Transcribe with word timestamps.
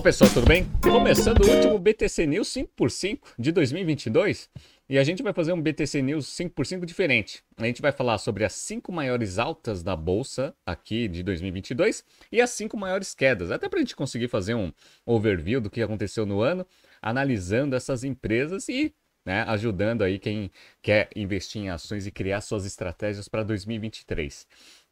Fala 0.00 0.04
pessoal, 0.04 0.30
tudo 0.32 0.46
bem? 0.46 0.66
Começando 0.82 1.42
o 1.42 1.50
último 1.50 1.78
BTC 1.78 2.26
News 2.26 2.48
5x5 2.48 3.18
de 3.38 3.52
2022 3.52 4.48
e 4.88 4.98
a 4.98 5.04
gente 5.04 5.22
vai 5.22 5.34
fazer 5.34 5.52
um 5.52 5.60
BTC 5.60 6.00
News 6.00 6.26
5x5 6.26 6.86
diferente. 6.86 7.44
A 7.58 7.66
gente 7.66 7.82
vai 7.82 7.92
falar 7.92 8.16
sobre 8.16 8.42
as 8.46 8.54
5 8.54 8.90
maiores 8.90 9.38
altas 9.38 9.82
da 9.82 9.94
bolsa 9.94 10.54
aqui 10.64 11.06
de 11.06 11.22
2022 11.22 12.02
e 12.32 12.40
as 12.40 12.48
5 12.48 12.78
maiores 12.78 13.14
quedas, 13.14 13.50
até 13.50 13.68
para 13.68 13.78
a 13.78 13.82
gente 13.82 13.94
conseguir 13.94 14.28
fazer 14.28 14.54
um 14.54 14.72
overview 15.04 15.60
do 15.60 15.68
que 15.68 15.82
aconteceu 15.82 16.24
no 16.24 16.40
ano, 16.40 16.66
analisando 17.02 17.76
essas 17.76 18.02
empresas 18.02 18.70
e 18.70 18.94
né, 19.26 19.42
ajudando 19.48 20.00
aí 20.00 20.18
quem 20.18 20.50
quer 20.80 21.10
investir 21.14 21.60
em 21.60 21.68
ações 21.68 22.06
e 22.06 22.10
criar 22.10 22.40
suas 22.40 22.64
estratégias 22.64 23.28
para 23.28 23.42
2023. 23.42 24.46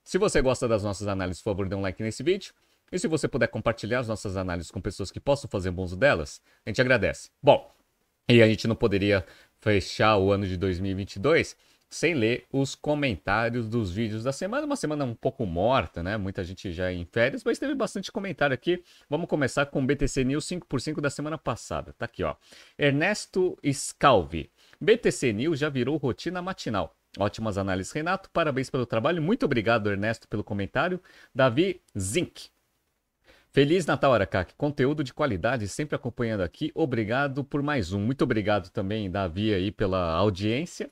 Se 0.05 0.19
você 0.19 0.43
gosta 0.43 0.69
das 0.69 0.83
nossas 0.83 1.09
análises, 1.09 1.43
por 1.43 1.53
favor, 1.53 1.67
dê 1.67 1.75
um 1.75 1.81
like 1.81 2.03
nesse 2.03 2.23
vídeo. 2.23 2.53
E 2.91 2.99
se 2.99 3.07
você 3.07 3.29
puder 3.29 3.49
compartilhar 3.49 4.01
as 4.01 4.09
nossas 4.09 4.37
análises 4.37 4.71
com 4.71 4.81
pessoas 4.81 5.11
que 5.11 5.21
possam 5.21 5.49
fazer 5.51 5.71
bom 5.71 5.85
uso 5.85 5.97
delas, 5.97 6.41
a 6.65 6.71
gente 6.71 6.81
agradece. 6.81 7.31
Bom, 7.43 7.71
e 8.29 8.43
a 8.43 8.47
gente 8.47 8.69
não 8.69 8.77
poderia 8.77 9.25
fechar 9.61 10.17
o 10.17 10.33
ano 10.33 10.47
de 10.47 10.57
2022 10.57 11.57
sem 11.91 12.15
ler 12.15 12.47
os 12.53 12.75
comentários 12.75 13.69
dos 13.69 13.91
vídeos 13.91 14.25
da 14.25 14.33
semana. 14.33 14.67
Uma 14.67 14.77
semana 14.77 15.05
um 15.05 15.15
pouco 15.15 15.47
morta, 15.47 16.03
né? 16.03 16.17
Muita 16.17 16.45
gente 16.45 16.71
já 16.73 16.93
em 16.93 17.05
férias, 17.05 17.43
mas 17.43 17.59
teve 17.59 17.75
bastante 17.75 18.13
comentário 18.13 18.53
aqui. 18.53 18.83
Vamos 19.09 19.29
começar 19.29 19.67
com 19.67 19.83
o 19.83 19.87
BTC 19.87 20.25
News 20.25 20.47
5x5 20.47 21.01
da 21.01 21.11
semana 21.11 21.39
passada. 21.39 21.95
Tá 21.97 22.05
aqui, 22.05 22.23
ó. 22.23 22.35
Ernesto 22.79 23.57
Scalvi. 23.73 24.51
BTC 24.81 25.33
News 25.33 25.59
já 25.59 25.69
virou 25.69 25.97
rotina 25.97 26.43
matinal. 26.43 26.95
Ótimas 27.19 27.57
análises, 27.57 27.93
Renato. 27.93 28.31
Parabéns 28.31 28.69
pelo 28.69 28.85
trabalho. 28.85 29.23
Muito 29.23 29.47
obrigado, 29.47 29.91
Ernesto, 29.91 30.29
pelo 30.29 30.45
comentário. 30.45 31.01
Davi 31.35 31.81
Zink. 31.99 32.51
Feliz 33.51 33.87
Natal, 33.87 34.13
Aracaki. 34.13 34.55
Conteúdo 34.57 35.03
de 35.03 35.13
qualidade 35.13 35.67
sempre 35.69 35.97
acompanhando 35.97 36.43
aqui. 36.43 36.71
Obrigado 36.75 37.43
por 37.43 37.63
mais 37.63 37.93
um. 37.93 38.01
Muito 38.01 38.23
obrigado 38.23 38.71
também, 38.71 39.11
Davi, 39.11 39.53
aí 39.55 39.73
pela 39.73 40.13
audiência. 40.13 40.91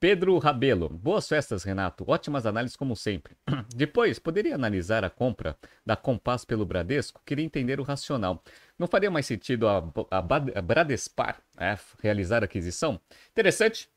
Pedro 0.00 0.36
Rabelo. 0.38 0.88
Boas 0.88 1.26
festas, 1.26 1.62
Renato. 1.62 2.04
Ótimas 2.06 2.44
análises 2.44 2.76
como 2.76 2.94
sempre. 2.94 3.36
Depois, 3.74 4.18
poderia 4.18 4.54
analisar 4.54 5.04
a 5.04 5.08
compra 5.08 5.56
da 5.86 5.96
Compass 5.96 6.44
pelo 6.44 6.66
Bradesco? 6.66 7.22
Queria 7.24 7.44
entender 7.44 7.80
o 7.80 7.84
racional. 7.84 8.42
Não 8.78 8.86
faria 8.86 9.10
mais 9.10 9.24
sentido 9.24 9.68
a, 9.68 9.78
a, 10.10 10.18
a 10.18 10.62
Bradespar 10.62 11.40
é, 11.56 11.78
realizar 12.02 12.42
a 12.42 12.44
aquisição? 12.44 13.00
Interessante. 13.30 13.88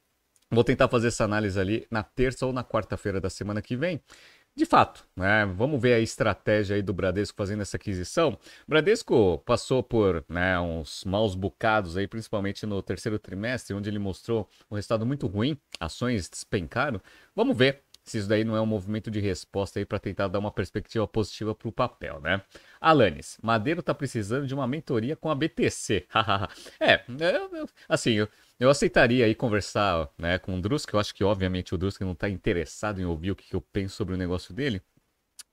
Vou 0.50 0.64
tentar 0.64 0.88
fazer 0.88 1.10
essa 1.10 1.26
análise 1.26 1.60
ali 1.60 1.86
na 1.92 2.04
terça 2.04 2.46
ou 2.46 2.54
na 2.54 2.64
quarta-feira 2.64 3.20
da 3.20 3.30
semana 3.30 3.62
que 3.62 3.76
vem. 3.76 4.02
De 4.58 4.66
fato, 4.66 5.06
né? 5.16 5.46
Vamos 5.46 5.80
ver 5.80 5.94
a 5.94 6.00
estratégia 6.00 6.76
aí 6.76 6.82
do 6.82 6.92
Bradesco 6.92 7.38
fazendo 7.38 7.62
essa 7.62 7.78
aquisição. 7.78 8.36
Bradesco 8.68 9.38
passou 9.46 9.84
por 9.84 10.26
né, 10.28 10.60
uns 10.60 11.04
maus 11.04 11.36
bocados 11.36 11.96
aí, 11.96 12.08
principalmente 12.08 12.66
no 12.66 12.82
terceiro 12.82 13.20
trimestre, 13.20 13.76
onde 13.76 13.88
ele 13.88 14.00
mostrou 14.00 14.50
um 14.72 14.74
resultado 14.74 15.06
muito 15.06 15.28
ruim, 15.28 15.56
ações 15.80 16.28
despencaram. 16.28 17.00
Vamos 17.36 17.56
ver 17.56 17.84
se 18.04 18.18
isso 18.18 18.28
daí 18.28 18.44
não 18.44 18.56
é 18.56 18.62
um 18.62 18.66
movimento 18.66 19.12
de 19.12 19.20
resposta 19.20 19.78
aí 19.78 19.86
para 19.86 20.00
tentar 20.00 20.28
dar 20.28 20.40
uma 20.40 20.52
perspectiva 20.52 21.08
positiva 21.08 21.54
para 21.54 21.68
o 21.68 21.72
papel, 21.72 22.20
né? 22.20 22.42
Alanis, 22.82 23.38
Madeiro 23.44 23.82
está 23.82 23.94
precisando 23.94 24.48
de 24.48 24.56
uma 24.56 24.66
mentoria 24.66 25.16
com 25.16 25.30
a 25.30 25.36
BTC. 25.36 26.08
é, 26.82 27.04
assim, 27.88 28.26
eu, 28.60 28.70
aceitaria 28.70 29.26
aí 29.26 29.36
conversar 29.36 30.10
né, 30.18 30.38
com 30.40 30.58
o 30.58 30.62
Drusk, 30.62 30.94
eu 30.94 31.00
acho 31.00 31.14
que 31.14 31.24
obviamente 31.24 31.74
o 31.76 31.78
Drusk 31.78 32.02
não 32.02 32.14
está 32.14 32.30
interessado 32.30 33.00
em 33.00 33.06
ouvir 33.06 33.32
o 33.32 33.36
que, 33.36 33.54
eu 33.54 33.62
penso 33.62 33.96
sobre 33.96 34.14
o 34.14 34.18
negócio 34.18 34.54
dele, 34.54 34.82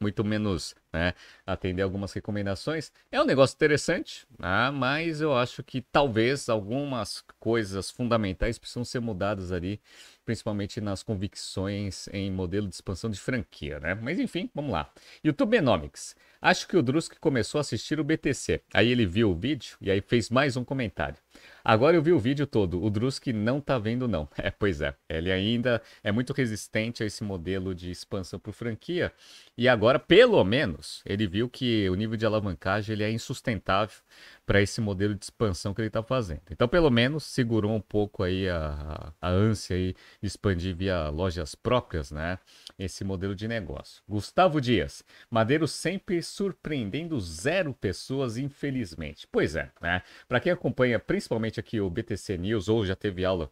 muito 0.00 0.24
menos 0.24 0.74
né, 0.92 1.14
atender 1.46 1.82
algumas 1.82 2.12
recomendações. 2.12 2.92
É 3.10 3.20
um 3.20 3.24
negócio 3.24 3.54
interessante, 3.54 4.26
né, 4.38 4.70
mas 4.70 5.20
eu 5.20 5.36
acho 5.36 5.62
que 5.62 5.80
talvez 5.80 6.48
algumas 6.48 7.24
coisas 7.38 7.90
fundamentais 7.90 8.58
precisam 8.58 8.84
ser 8.84 9.00
mudadas 9.00 9.52
ali 9.52 9.80
principalmente 10.24 10.80
nas 10.80 11.02
convicções 11.02 12.08
em 12.08 12.30
modelo 12.30 12.66
de 12.66 12.74
expansão 12.74 13.10
de 13.10 13.20
franquia, 13.20 13.78
né? 13.78 13.94
Mas 13.94 14.18
enfim, 14.18 14.50
vamos 14.54 14.72
lá. 14.72 14.90
YouTube 15.22 15.54
Economics. 15.54 16.16
Acho 16.40 16.66
que 16.66 16.76
o 16.76 16.82
Drusk 16.82 17.18
começou 17.20 17.58
a 17.58 17.60
assistir 17.60 18.00
o 18.00 18.04
BTC. 18.04 18.62
Aí 18.72 18.90
ele 18.90 19.06
viu 19.06 19.30
o 19.30 19.34
vídeo 19.34 19.76
e 19.80 19.90
aí 19.90 20.00
fez 20.00 20.30
mais 20.30 20.56
um 20.56 20.64
comentário. 20.64 21.23
Agora 21.64 21.96
eu 21.96 22.02
vi 22.02 22.12
o 22.12 22.18
vídeo 22.18 22.46
todo. 22.46 22.82
O 22.82 22.90
Drusk 22.90 23.28
não 23.28 23.58
tá 23.58 23.78
vendo, 23.78 24.06
não. 24.06 24.28
É, 24.44 24.50
pois 24.50 24.82
é. 24.82 24.94
Ele 25.08 25.32
ainda 25.32 25.80
é 26.02 26.12
muito 26.12 26.34
resistente 26.34 27.02
a 27.02 27.06
esse 27.06 27.24
modelo 27.24 27.74
de 27.74 27.90
expansão 27.90 28.38
por 28.38 28.52
franquia. 28.52 29.10
E 29.56 29.66
agora, 29.66 29.98
pelo 29.98 30.44
menos, 30.44 31.00
ele 31.06 31.26
viu 31.26 31.48
que 31.48 31.88
o 31.88 31.94
nível 31.94 32.16
de 32.16 32.26
alavancagem 32.26 32.92
ele 32.92 33.04
é 33.04 33.10
insustentável 33.10 33.96
para 34.44 34.60
esse 34.60 34.80
modelo 34.80 35.14
de 35.14 35.24
expansão 35.24 35.72
que 35.72 35.80
ele 35.80 35.88
está 35.88 36.02
fazendo. 36.02 36.42
Então, 36.50 36.68
pelo 36.68 36.90
menos, 36.90 37.24
segurou 37.24 37.72
um 37.72 37.80
pouco 37.80 38.22
aí 38.22 38.46
a, 38.48 39.12
a, 39.18 39.30
ânsia 39.30 39.76
aí 39.76 39.94
de 40.20 40.26
expandir 40.26 40.76
via 40.76 41.08
lojas 41.08 41.54
próprias, 41.54 42.10
né? 42.10 42.38
Esse 42.78 43.04
modelo 43.04 43.34
de 43.34 43.48
negócio. 43.48 44.02
Gustavo 44.06 44.60
Dias, 44.60 45.02
Madeiro 45.30 45.66
sempre 45.66 46.22
surpreendendo 46.22 47.18
zero 47.20 47.72
pessoas, 47.72 48.36
infelizmente. 48.36 49.26
Pois 49.30 49.56
é, 49.56 49.70
né? 49.80 50.02
Para 50.28 50.40
quem 50.40 50.52
acompanha 50.52 50.98
principalmente 50.98 51.23
aqui 51.58 51.80
o 51.80 51.90
BTC 51.90 52.38
News 52.38 52.68
ou 52.68 52.84
já 52.84 52.96
teve 52.96 53.24
aula 53.24 53.50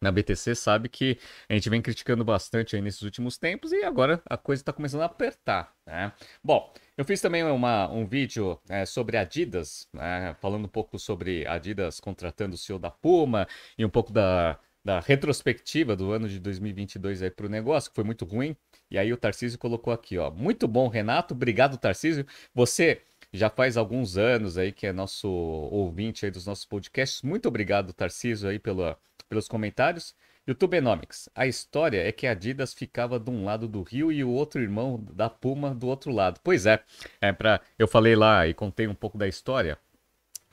na 0.00 0.12
BTC 0.12 0.54
sabe 0.54 0.88
que 0.88 1.18
a 1.48 1.54
gente 1.54 1.70
vem 1.70 1.80
criticando 1.80 2.24
bastante 2.24 2.76
aí 2.76 2.82
nesses 2.82 3.02
últimos 3.02 3.38
tempos 3.38 3.72
e 3.72 3.82
agora 3.82 4.20
a 4.26 4.36
coisa 4.36 4.62
está 4.62 4.72
começando 4.72 5.02
a 5.02 5.06
apertar, 5.06 5.74
né? 5.86 6.12
Bom, 6.42 6.72
eu 6.96 7.04
fiz 7.04 7.20
também 7.20 7.42
uma, 7.44 7.90
um 7.90 8.06
vídeo 8.06 8.60
é, 8.68 8.84
sobre 8.84 9.16
Adidas, 9.16 9.88
né? 9.92 10.36
falando 10.40 10.66
um 10.66 10.68
pouco 10.68 10.98
sobre 10.98 11.46
Adidas 11.46 11.98
contratando 12.00 12.54
o 12.54 12.58
CEO 12.58 12.78
da 12.78 12.90
Puma 12.90 13.46
e 13.78 13.84
um 13.84 13.90
pouco 13.90 14.12
da, 14.12 14.58
da 14.84 15.00
retrospectiva 15.00 15.96
do 15.96 16.12
ano 16.12 16.28
de 16.28 16.38
2022 16.38 17.22
aí 17.22 17.30
para 17.30 17.46
o 17.46 17.48
negócio, 17.48 17.90
que 17.90 17.96
foi 17.96 18.04
muito 18.04 18.24
ruim. 18.24 18.56
E 18.90 18.98
aí 18.98 19.12
o 19.12 19.16
Tarcísio 19.16 19.58
colocou 19.58 19.92
aqui, 19.92 20.16
ó, 20.16 20.30
muito 20.30 20.68
bom, 20.68 20.88
Renato, 20.88 21.34
obrigado, 21.34 21.76
Tarcísio. 21.76 22.26
Você 22.54 23.02
já 23.36 23.50
faz 23.50 23.76
alguns 23.76 24.16
anos 24.16 24.58
aí 24.58 24.72
que 24.72 24.86
é 24.86 24.92
nosso 24.92 25.28
ouvinte 25.28 26.24
aí 26.24 26.30
dos 26.30 26.46
nossos 26.46 26.64
podcasts. 26.64 27.22
Muito 27.22 27.46
obrigado, 27.46 27.92
Tarcísio, 27.92 28.48
aí 28.48 28.58
pelos 28.58 29.48
comentários. 29.48 30.14
YouTube 30.46 30.76
Economics. 30.76 31.28
A 31.34 31.44
história 31.46 32.06
é 32.06 32.12
que 32.12 32.24
a 32.24 32.30
Adidas 32.30 32.72
ficava 32.72 33.18
de 33.18 33.28
um 33.30 33.44
lado 33.44 33.66
do 33.66 33.82
rio 33.82 34.12
e 34.12 34.22
o 34.22 34.30
outro 34.30 34.62
irmão 34.62 35.04
da 35.12 35.28
Puma 35.28 35.74
do 35.74 35.88
outro 35.88 36.12
lado. 36.12 36.40
Pois 36.42 36.66
é, 36.66 36.84
é 37.20 37.32
para 37.32 37.60
eu 37.76 37.88
falei 37.88 38.14
lá 38.14 38.46
e 38.46 38.54
contei 38.54 38.86
um 38.86 38.94
pouco 38.94 39.18
da 39.18 39.26
história 39.26 39.76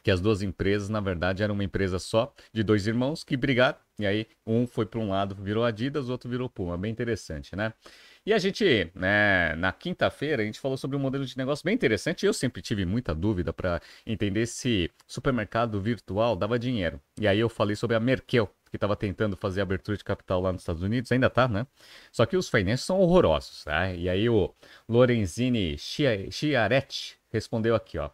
que 0.02 0.10
as 0.12 0.20
duas 0.20 0.42
empresas, 0.42 0.90
na 0.90 1.00
verdade, 1.00 1.44
eram 1.44 1.54
uma 1.54 1.64
empresa 1.64 2.00
só 2.00 2.34
de 2.52 2.64
dois 2.64 2.88
irmãos 2.88 3.24
que 3.24 3.38
brigaram 3.38 3.78
e 4.00 4.06
aí 4.08 4.28
um 4.46 4.66
foi 4.66 4.86
para 4.86 5.00
um 5.00 5.10
lado, 5.10 5.36
virou 5.36 5.64
Adidas, 5.64 6.10
o 6.10 6.12
outro 6.12 6.28
virou 6.28 6.50
Puma. 6.50 6.76
Bem 6.76 6.92
interessante, 6.92 7.56
né? 7.56 7.72
E 8.26 8.32
a 8.32 8.38
gente, 8.38 8.90
né, 8.96 9.54
na 9.56 9.74
quinta-feira, 9.74 10.42
a 10.42 10.46
gente 10.46 10.60
falou 10.60 10.78
sobre 10.78 10.96
um 10.96 11.00
modelo 11.00 11.26
de 11.26 11.38
negócio 11.38 11.66
bem 11.66 11.76
interessante. 11.76 12.26
Eu 12.26 12.34
sempre 12.34 12.62
tive 12.62 12.86
muita 12.86 13.14
dúvida 13.14 13.52
para 13.52 13.82
entender 14.06 14.46
se 14.46 14.90
supermercado 15.06 15.82
virtual 15.82 16.36
dava 16.36 16.58
dinheiro. 16.58 17.02
E 17.20 17.28
aí 17.28 17.38
eu 17.40 17.50
falei 17.50 17.76
sobre 17.76 17.98
a 17.98 18.00
Merkel, 18.00 18.50
que 18.72 18.78
estava 18.78 18.96
tentando 18.96 19.36
fazer 19.36 19.60
abertura 19.60 19.98
de 19.98 20.04
capital 20.06 20.40
lá 20.42 20.54
nos 20.54 20.62
Estados 20.62 20.82
Unidos, 20.82 21.12
ainda 21.12 21.30
tá, 21.30 21.50
né? 21.50 21.68
Só 22.14 22.26
que 22.26 22.38
os 22.38 22.50
financeiros 22.50 22.86
são 22.86 23.00
horrorosos, 23.00 23.66
tá? 23.66 23.92
E 23.94 24.08
aí 24.08 24.30
o 24.30 24.54
Lorenzini 24.88 25.78
Chiaretti 25.78 27.18
respondeu 27.30 27.76
aqui, 27.76 27.98
ó. 27.98 28.10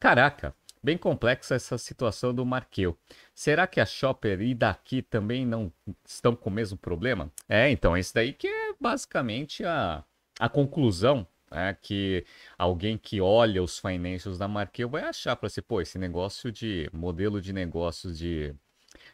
Caraca, 0.00 0.52
bem 0.82 0.98
complexa 0.98 1.54
essa 1.54 1.78
situação 1.78 2.34
do 2.34 2.44
Marqueu. 2.44 2.98
Será 3.34 3.66
que 3.66 3.80
a 3.80 3.86
Shopper 3.86 4.40
e 4.40 4.54
daqui 4.54 5.02
também 5.02 5.46
não 5.46 5.72
estão 6.06 6.34
com 6.34 6.50
o 6.50 6.52
mesmo 6.52 6.76
problema? 6.76 7.30
É, 7.48 7.70
então, 7.70 7.96
esse 7.96 8.12
daí 8.12 8.32
que 8.32 8.48
é 8.48 8.74
basicamente 8.80 9.64
a, 9.64 10.04
a 10.38 10.48
conclusão 10.48 11.26
é 11.50 11.74
que 11.74 12.24
alguém 12.58 12.96
que 12.96 13.20
olha 13.20 13.62
os 13.62 13.78
financials 13.78 14.38
da 14.38 14.48
Marqueu 14.48 14.88
vai 14.88 15.02
achar 15.02 15.36
para 15.36 15.48
si, 15.48 15.60
pô, 15.60 15.80
esse 15.80 15.98
negócio 15.98 16.50
de 16.50 16.88
modelo 16.92 17.40
de 17.40 17.52
negócios 17.52 18.18
de, 18.18 18.54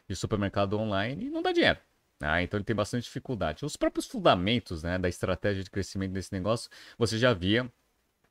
de 0.07 0.15
supermercado 0.15 0.77
online 0.77 1.29
não 1.29 1.41
dá 1.41 1.51
dinheiro. 1.51 1.79
Ah, 2.21 2.41
então 2.41 2.57
ele 2.57 2.65
tem 2.65 2.75
bastante 2.75 3.03
dificuldade. 3.05 3.65
Os 3.65 3.77
próprios 3.77 4.05
fundamentos 4.05 4.83
né, 4.83 4.97
da 4.97 5.07
estratégia 5.07 5.63
de 5.63 5.69
crescimento 5.69 6.11
desse 6.11 6.33
negócio, 6.33 6.69
você 6.97 7.17
já 7.17 7.33
via 7.33 7.71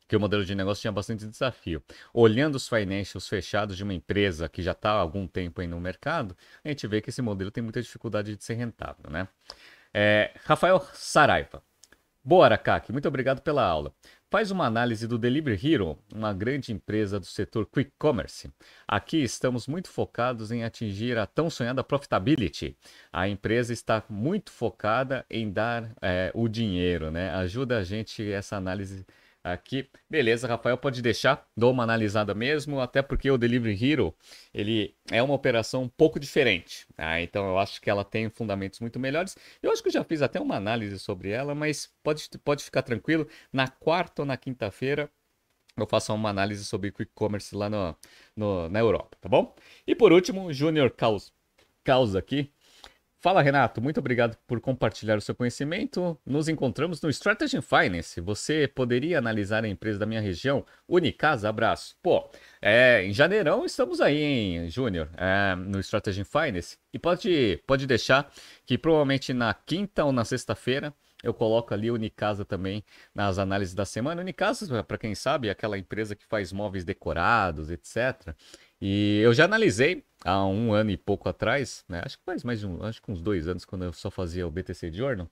que 0.09 0.17
o 0.17 0.21
modelo 0.21 0.45
de 0.45 0.55
negócio 0.55 0.81
tinha 0.81 0.93
bastante 0.93 1.27
desafio. 1.27 1.83
Olhando 2.15 2.55
os 2.55 2.67
financials 2.67 3.29
fechados 3.29 3.77
de 3.77 3.85
uma 3.85 3.93
empresa 3.93 4.49
que 4.49 4.63
já 4.63 4.73
está 4.73 4.91
há 4.91 5.01
algum 5.01 5.27
tempo 5.27 5.61
aí 5.61 5.67
no 5.67 5.79
mercado, 5.79 6.35
a 6.65 6.69
gente 6.69 6.87
vê 6.87 7.03
que 7.03 7.11
esse 7.11 7.21
modelo 7.21 7.51
tem 7.51 7.63
muita 7.63 7.83
dificuldade 7.83 8.35
de 8.35 8.43
ser 8.43 8.55
rentável, 8.55 9.11
né? 9.11 9.29
É, 9.93 10.33
Rafael 10.45 10.81
Saraiva. 10.95 11.63
Boa, 12.25 12.47
Aracaki, 12.47 12.93
muito 12.93 13.09
obrigado 13.09 13.41
pela 13.41 13.65
aula. 13.65 13.93
Faz 14.31 14.51
uma 14.51 14.67
análise 14.67 15.07
do 15.07 15.17
Delivery 15.17 15.59
Hero, 15.73 15.99
uma 16.15 16.35
grande 16.35 16.71
empresa 16.71 17.19
do 17.19 17.25
setor 17.25 17.65
Quick 17.65 17.93
Commerce. 17.99 18.53
Aqui 18.87 19.23
estamos 19.23 19.67
muito 19.67 19.89
focados 19.89 20.51
em 20.51 20.63
atingir 20.63 21.17
a 21.17 21.27
tão 21.27 21.49
sonhada 21.49 21.83
profitability. 21.83 22.77
A 23.11 23.27
empresa 23.27 23.73
está 23.73 24.03
muito 24.11 24.51
focada 24.51 25.25
em 25.31 25.51
dar 25.51 25.91
é, 26.03 26.31
o 26.35 26.47
dinheiro, 26.49 27.11
né? 27.11 27.31
Ajuda 27.31 27.79
a 27.79 27.85
gente 27.85 28.31
essa 28.31 28.57
análise 28.57 29.07
aqui. 29.43 29.89
Beleza, 30.09 30.47
Rafael 30.47 30.77
pode 30.77 31.01
deixar, 31.03 31.47
dou 31.57 31.73
uma 31.73 31.83
analisada 31.83 32.35
mesmo, 32.35 32.81
até 32.81 33.03
porque 33.03 33.31
o 33.31 33.39
Delivery 33.39 33.93
Hero, 33.93 34.15
ele 34.53 34.95
é 35.11 35.23
uma 35.23 35.35
operação 35.35 35.85
um 35.85 35.89
pouco 35.89 36.19
diferente, 36.21 36.87
tá? 36.95 37.21
então 37.21 37.47
eu 37.49 37.59
acho 37.59 37.81
que 37.81 37.91
ela 37.91 38.05
tem 38.05 38.29
fundamentos 38.31 38.81
muito 38.81 38.99
melhores. 38.99 39.37
Eu 39.63 39.73
acho 39.73 39.83
que 39.83 39.89
eu 39.89 39.93
já 39.93 40.05
fiz 40.05 40.23
até 40.23 40.41
uma 40.41 40.57
análise 40.57 40.99
sobre 40.99 41.31
ela, 41.31 41.55
mas 41.55 41.91
pode, 42.03 42.29
pode 42.45 42.65
ficar 42.65 42.83
tranquilo, 42.83 43.27
na 43.53 43.69
quarta 43.69 44.23
ou 44.23 44.27
na 44.27 44.37
quinta-feira 44.37 45.11
eu 45.77 45.87
faço 45.87 46.13
uma 46.13 46.31
análise 46.31 46.65
sobre 46.65 46.91
quick 46.91 47.13
commerce 47.15 47.55
lá 47.55 47.71
no, 47.71 47.97
no, 48.37 48.69
na 48.69 48.81
Europa, 48.81 49.17
tá 49.21 49.29
bom? 49.29 49.55
E 49.87 49.95
por 49.95 50.13
último, 50.13 50.53
Junior 50.53 50.91
Caos, 50.91 51.33
Caos 51.85 52.17
aqui, 52.17 52.53
Fala 53.21 53.43
Renato, 53.43 53.83
muito 53.83 53.99
obrigado 53.99 54.37
por 54.47 54.61
compartilhar 54.61 55.19
o 55.19 55.21
seu 55.21 55.35
conhecimento. 55.35 56.17
Nos 56.25 56.49
encontramos 56.49 57.03
no 57.03 57.11
Strategy 57.11 57.61
Finance. 57.61 58.21
Você 58.21 58.69
poderia 58.69 59.19
analisar 59.19 59.65
a 59.65 59.69
empresa 59.69 59.99
da 59.99 60.07
minha 60.07 60.21
região? 60.21 60.65
Unicasa, 60.87 61.49
abraço. 61.49 61.97
Pô, 62.01 62.31
é, 62.63 63.05
em 63.05 63.13
janeirão 63.13 63.65
estamos 63.65 64.01
aí, 64.01 64.23
hein, 64.23 64.71
Júnior, 64.71 65.09
é, 65.17 65.57
no 65.57 65.81
Strategy 65.81 66.23
Finance. 66.23 66.79
E 66.93 66.99
pode, 66.99 67.61
pode 67.67 67.89
deixar 67.89 68.33
que 68.65 68.79
provavelmente 68.79 69.35
na 69.35 69.53
quinta 69.53 70.05
ou 70.05 70.13
na 70.13 70.25
sexta-feira 70.25 70.95
eu 71.21 71.35
coloco 71.35 71.75
ali 71.75 71.91
Unicasa 71.91 72.45
também 72.45 72.85
nas 73.13 73.39
análises 73.39 73.75
da 73.75 73.85
semana. 73.85 74.21
Unicasa, 74.21 74.85
para 74.85 74.97
quem 74.97 75.17
sabe, 75.17 75.49
é 75.49 75.51
aquela 75.51 75.77
empresa 75.77 76.15
que 76.15 76.25
faz 76.25 76.53
móveis 76.53 76.85
decorados, 76.85 77.69
etc. 77.71 78.33
E 78.81 79.21
eu 79.23 79.35
já 79.35 79.45
analisei 79.45 80.05
há 80.25 80.45
um 80.47 80.73
ano 80.73 80.91
e 80.91 80.97
pouco 80.97 81.29
atrás, 81.29 81.85
né? 81.89 82.01
Acho 82.05 82.19
que 82.19 82.25
faz 82.25 82.45
mais 82.45 82.61
de 82.61 82.67
um, 82.67 82.83
acho 82.85 83.03
que 83.03 83.11
uns 83.11 83.21
dois 83.21 83.49
anos, 83.49 83.65
quando 83.65 83.85
eu 83.85 83.93
só 83.93 84.11
fazia 84.11 84.47
o 84.47 84.51
BTC 84.51 84.93
Journal. 84.93 85.29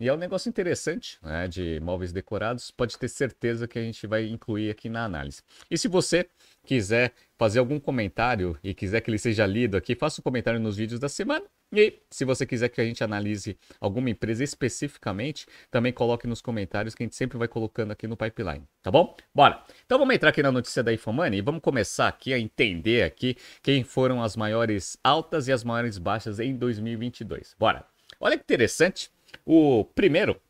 E 0.00 0.08
é 0.08 0.14
um 0.14 0.16
negócio 0.16 0.48
interessante, 0.48 1.18
né, 1.22 1.48
de 1.48 1.80
móveis 1.80 2.12
decorados, 2.12 2.70
pode 2.70 2.96
ter 2.96 3.08
certeza 3.08 3.66
que 3.66 3.78
a 3.78 3.82
gente 3.82 4.06
vai 4.06 4.26
incluir 4.28 4.70
aqui 4.70 4.88
na 4.88 5.04
análise. 5.04 5.42
E 5.68 5.76
se 5.76 5.88
você 5.88 6.28
quiser 6.64 7.12
fazer 7.36 7.58
algum 7.58 7.80
comentário 7.80 8.56
e 8.62 8.72
quiser 8.74 9.00
que 9.00 9.10
ele 9.10 9.18
seja 9.18 9.44
lido 9.44 9.76
aqui, 9.76 9.96
faça 9.96 10.20
um 10.20 10.22
comentário 10.24 10.60
nos 10.60 10.76
vídeos 10.76 11.00
da 11.00 11.08
semana. 11.08 11.44
E 11.72 12.00
se 12.10 12.24
você 12.24 12.46
quiser 12.46 12.70
que 12.70 12.80
a 12.80 12.84
gente 12.84 13.04
analise 13.04 13.58
alguma 13.78 14.08
empresa 14.08 14.42
especificamente, 14.42 15.46
também 15.70 15.92
coloque 15.92 16.26
nos 16.26 16.40
comentários 16.40 16.94
que 16.94 17.02
a 17.02 17.06
gente 17.06 17.16
sempre 17.16 17.36
vai 17.36 17.46
colocando 17.46 17.90
aqui 17.90 18.06
no 18.06 18.16
pipeline, 18.16 18.66
tá 18.82 18.90
bom? 18.90 19.14
Bora! 19.34 19.62
Então 19.84 19.98
vamos 19.98 20.14
entrar 20.14 20.30
aqui 20.30 20.42
na 20.42 20.50
notícia 20.50 20.82
da 20.82 20.92
Infomoney 20.92 21.38
e 21.38 21.42
vamos 21.42 21.60
começar 21.60 22.08
aqui 22.08 22.32
a 22.32 22.38
entender 22.38 23.02
aqui 23.02 23.36
quem 23.62 23.84
foram 23.84 24.22
as 24.22 24.34
maiores 24.34 24.96
altas 25.04 25.46
e 25.46 25.52
as 25.52 25.62
maiores 25.62 25.98
baixas 25.98 26.40
em 26.40 26.56
2022. 26.56 27.54
Bora! 27.58 27.84
Olha 28.18 28.36
que 28.36 28.42
interessante, 28.42 29.10
o 29.44 29.84
primeiro 29.84 30.40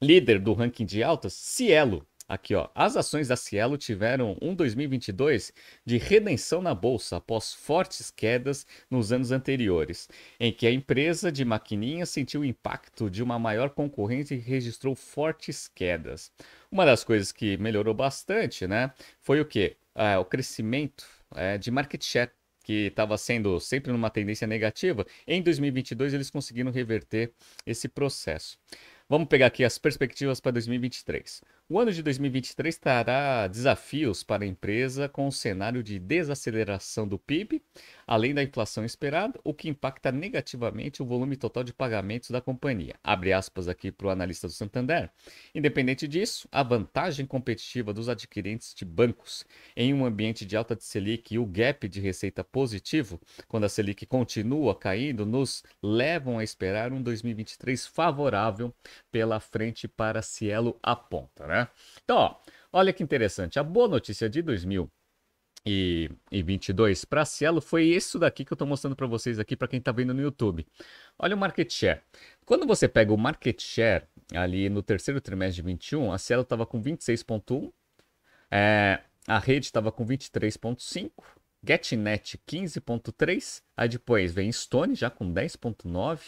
líder 0.00 0.38
do 0.38 0.52
ranking 0.52 0.84
de 0.84 1.02
altas, 1.02 1.32
Cielo. 1.32 2.06
Aqui, 2.28 2.54
ó. 2.54 2.68
As 2.74 2.94
ações 2.94 3.28
da 3.28 3.36
Cielo 3.36 3.78
tiveram 3.78 4.36
um 4.42 4.54
2022 4.54 5.50
de 5.82 5.96
redenção 5.96 6.60
na 6.60 6.74
bolsa 6.74 7.16
após 7.16 7.54
fortes 7.54 8.10
quedas 8.10 8.66
nos 8.90 9.10
anos 9.12 9.32
anteriores, 9.32 10.10
em 10.38 10.52
que 10.52 10.66
a 10.66 10.70
empresa 10.70 11.32
de 11.32 11.42
maquininhas 11.42 12.10
sentiu 12.10 12.42
o 12.42 12.44
impacto 12.44 13.08
de 13.08 13.22
uma 13.22 13.38
maior 13.38 13.70
concorrência 13.70 14.34
e 14.34 14.38
registrou 14.38 14.94
fortes 14.94 15.68
quedas. 15.68 16.30
Uma 16.70 16.84
das 16.84 17.02
coisas 17.02 17.32
que 17.32 17.56
melhorou 17.56 17.94
bastante, 17.94 18.66
né, 18.66 18.92
foi 19.22 19.40
o 19.40 19.46
que? 19.46 19.78
Ah, 19.94 20.20
o 20.20 20.24
crescimento 20.26 21.06
é, 21.34 21.56
de 21.56 21.70
market 21.70 22.04
share 22.04 22.30
que 22.62 22.88
estava 22.88 23.16
sendo 23.16 23.58
sempre 23.58 23.90
numa 23.90 24.10
tendência 24.10 24.46
negativa, 24.46 25.06
em 25.26 25.40
2022 25.40 26.12
eles 26.12 26.28
conseguiram 26.28 26.70
reverter 26.70 27.32
esse 27.64 27.88
processo. 27.88 28.58
Vamos 29.08 29.28
pegar 29.28 29.46
aqui 29.46 29.64
as 29.64 29.78
perspectivas 29.78 30.38
para 30.38 30.52
2023. 30.52 31.40
O 31.70 31.78
ano 31.78 31.92
de 31.92 32.02
2023 32.02 32.78
trará 32.78 33.46
desafios 33.46 34.22
para 34.22 34.42
a 34.42 34.46
empresa 34.46 35.06
com 35.06 35.28
o 35.28 35.32
cenário 35.32 35.82
de 35.82 35.98
desaceleração 35.98 37.06
do 37.06 37.18
PIB, 37.18 37.62
além 38.06 38.32
da 38.32 38.42
inflação 38.42 38.86
esperada, 38.86 39.38
o 39.44 39.52
que 39.52 39.68
impacta 39.68 40.10
negativamente 40.10 41.02
o 41.02 41.04
volume 41.04 41.36
total 41.36 41.62
de 41.62 41.74
pagamentos 41.74 42.30
da 42.30 42.40
companhia. 42.40 42.94
Abre 43.04 43.34
aspas 43.34 43.68
aqui 43.68 43.92
para 43.92 44.06
o 44.06 44.10
analista 44.10 44.46
do 44.46 44.52
Santander. 44.54 45.10
Independente 45.54 46.08
disso, 46.08 46.48
a 46.50 46.62
vantagem 46.62 47.26
competitiva 47.26 47.92
dos 47.92 48.08
adquirentes 48.08 48.72
de 48.74 48.86
bancos 48.86 49.44
em 49.76 49.92
um 49.92 50.06
ambiente 50.06 50.46
de 50.46 50.56
alta 50.56 50.74
de 50.74 50.84
Selic 50.84 51.34
e 51.34 51.38
o 51.38 51.44
gap 51.44 51.86
de 51.86 52.00
receita 52.00 52.42
positivo, 52.42 53.20
quando 53.46 53.64
a 53.64 53.68
Selic 53.68 54.06
continua 54.06 54.74
caindo, 54.74 55.26
nos 55.26 55.62
levam 55.82 56.38
a 56.38 56.44
esperar 56.44 56.94
um 56.94 57.02
2023 57.02 57.86
favorável 57.86 58.74
pela 59.12 59.38
frente 59.38 59.86
para 59.86 60.22
Cielo 60.22 60.78
aponta, 60.82 61.46
né? 61.46 61.57
Né? 61.58 61.68
Então, 62.04 62.16
ó, 62.16 62.36
olha 62.72 62.92
que 62.92 63.02
interessante. 63.02 63.58
A 63.58 63.62
boa 63.62 63.88
notícia 63.88 64.28
de 64.28 64.42
2022 64.42 67.04
para 67.04 67.24
Cielo 67.24 67.60
foi 67.60 67.84
isso 67.84 68.18
daqui 68.18 68.44
que 68.44 68.52
eu 68.52 68.54
estou 68.54 68.68
mostrando 68.68 68.96
para 68.96 69.06
vocês 69.06 69.38
aqui 69.38 69.56
para 69.56 69.68
quem 69.68 69.78
está 69.78 69.92
vendo 69.92 70.14
no 70.14 70.20
YouTube. 70.20 70.66
Olha 71.18 71.34
o 71.34 71.38
market 71.38 71.72
share. 71.72 72.00
Quando 72.44 72.66
você 72.66 72.88
pega 72.88 73.12
o 73.12 73.18
market 73.18 73.60
share 73.60 74.04
ali 74.34 74.68
no 74.68 74.82
terceiro 74.82 75.20
trimestre 75.20 75.56
de 75.56 75.62
21, 75.62 76.12
a 76.12 76.18
Cielo 76.18 76.42
estava 76.42 76.66
com 76.66 76.82
26.1, 76.82 77.72
é, 78.50 79.00
a 79.26 79.38
rede 79.38 79.66
estava 79.66 79.92
com 79.92 80.06
23.5, 80.06 81.10
GetNet 81.64 82.38
15.3, 82.48 83.62
aí 83.76 83.88
depois 83.88 84.32
vem 84.32 84.50
Stone 84.52 84.94
já 84.94 85.10
com 85.10 85.32
10.9, 85.32 86.20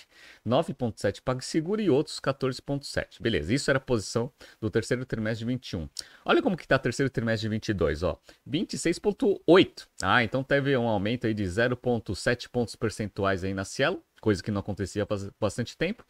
9.7 0.47 1.21
PagSeguro 1.23 1.81
e 1.81 1.89
outros 1.89 2.19
14.7. 2.19 3.21
Beleza, 3.21 3.55
isso 3.55 3.71
era 3.71 3.79
a 3.79 3.81
posição 3.81 4.33
do 4.61 4.69
terceiro 4.71 5.05
trimestre 5.07 5.47
de 5.47 5.53
21. 5.53 5.89
Olha 6.25 6.43
como 6.43 6.57
que 6.57 6.65
está 6.65 6.77
o 6.77 6.81
terceiro 6.81 7.11
trimestre 7.11 7.49
de 7.49 7.51
22, 7.51 8.03
ó, 8.03 8.21
26.8. 8.49 9.87
Ah, 10.03 10.25
então 10.25 10.43
teve 10.43 10.77
um 10.77 10.89
aumento 10.89 11.27
aí 11.27 11.35
de 11.35 11.45
0.7 11.45 12.49
pontos 12.49 12.75
percentuais 12.75 13.45
aí 13.45 13.55
na 13.55 13.65
Cielo, 13.65 14.03
coisa 14.21 14.43
que 14.43 14.51
não 14.51 14.61
acontecia 14.61 15.05
há 15.05 15.07
bastante 15.41 15.77
tempo. 15.77 16.05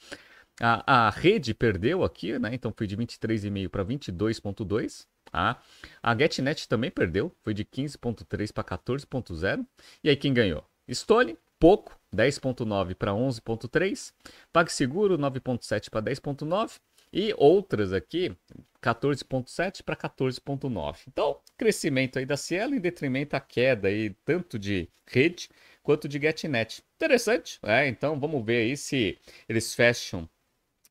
A, 0.61 1.07
a 1.07 1.11
rede 1.11 1.55
perdeu 1.55 2.05
aqui, 2.05 2.39
né? 2.39 2.51
Então 2.53 2.73
foi 2.77 2.87
de 2.87 2.97
23,5 2.97 3.69
para 3.69 3.85
22,2. 3.85 5.07
Ah, 5.33 5.57
a 6.03 6.17
GetNet 6.17 6.69
também 6.69 6.91
perdeu, 6.91 7.33
foi 7.43 7.55
de 7.55 7.65
15.3 7.65 8.53
para 8.53 8.65
14.0. 8.65 9.67
E 10.03 10.09
aí 10.09 10.17
quem 10.17 10.35
ganhou? 10.35 10.65
Stone, 10.93 11.37
pouco, 11.59 11.99
10.9 12.15 12.95
para 12.95 13.13
11.3. 13.13 14.13
PagSeguro, 14.53 15.19
9.7 15.19 15.91
para 15.91 16.03
10.9. 16.03 16.81
E 17.13 17.35
outras 17.37 17.93
aqui, 17.93 18.37
14.7 18.81 19.83
para 19.83 19.97
14.9. 19.97 20.99
Então, 21.09 21.41
crescimento 21.57 22.19
aí 22.19 22.25
da 22.25 22.37
Cielo 22.37 22.75
em 22.75 22.81
detrimento 22.81 23.35
à 23.35 23.41
queda 23.41 23.89
aí, 23.89 24.11
tanto 24.25 24.59
de 24.59 24.89
rede 25.07 25.49
quanto 25.83 26.09
de 26.09 26.21
GetNet. 26.21 26.85
Interessante, 26.97 27.59
é? 27.65 27.89
Então 27.89 28.19
vamos 28.19 28.45
ver 28.45 28.63
aí 28.63 28.77
se 28.77 29.19
eles 29.49 29.75
fecham 29.75 30.29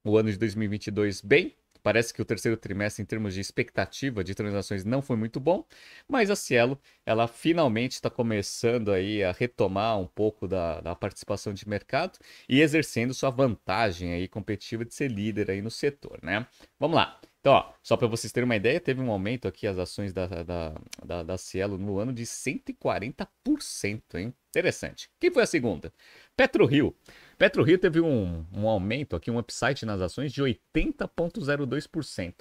o 0.03 0.17
ano 0.17 0.29
de 0.31 0.38
2022 0.38 1.22
bem. 1.22 1.55
Parece 1.81 2.13
que 2.13 2.21
o 2.21 2.25
terceiro 2.25 2.57
trimestre, 2.57 3.01
em 3.01 3.05
termos 3.05 3.33
de 3.33 3.41
expectativa 3.41 4.24
de 4.24 4.36
transações, 4.36 4.83
não 4.83 5.01
foi 5.01 5.15
muito 5.15 5.39
bom, 5.39 5.65
mas 6.07 6.29
a 6.29 6.36
Cielo, 6.36 6.79
ela 7.05 7.27
finalmente 7.27 7.93
está 7.93 8.09
começando 8.09 8.91
aí 8.91 9.24
a 9.24 9.31
retomar 9.31 10.00
um 10.00 10.07
pouco 10.07 10.48
da, 10.48 10.81
da, 10.81 10.95
participação 10.95 11.53
de 11.53 11.67
mercado 11.67 12.19
e 12.48 12.62
exercendo 12.62 13.13
sua 13.13 13.29
vantagem 13.29 14.13
aí 14.13 14.27
competitiva 14.27 14.83
de 14.86 14.93
ser 14.93 15.09
líder 15.09 15.50
aí 15.51 15.62
no 15.62 15.71
setor, 15.71 16.19
né? 16.21 16.45
Vamos 16.79 16.95
lá. 16.95 17.19
Então, 17.39 17.53
ó, 17.53 17.71
só 17.81 17.95
para 17.95 18.07
vocês 18.07 18.33
terem 18.33 18.45
uma 18.45 18.55
ideia, 18.55 18.81
teve 18.81 19.01
um 19.01 19.09
aumento 19.09 19.48
aqui 19.48 19.65
as 19.65 19.77
ações 19.77 20.12
da, 20.12 20.27
da, 20.27 20.75
da, 21.05 21.24
da 21.24 21.38
Cielo 21.38 21.77
no 21.77 21.98
ano 21.98 22.12
de 22.12 22.25
140%, 22.25 24.15
hein? 24.15 24.33
Interessante. 24.50 25.09
Quem 25.19 25.31
foi 25.31 25.43
a 25.43 25.45
segunda? 25.45 25.93
PetroRio. 26.36 26.93
PetroRio 27.39 27.77
teve 27.77 28.01
um, 28.01 28.46
um 28.53 28.67
aumento 28.67 29.15
aqui, 29.15 29.31
um 29.31 29.39
upside 29.39 29.86
nas 29.86 30.01
ações 30.01 30.34
de 30.34 30.43
80,02%. 30.43 32.34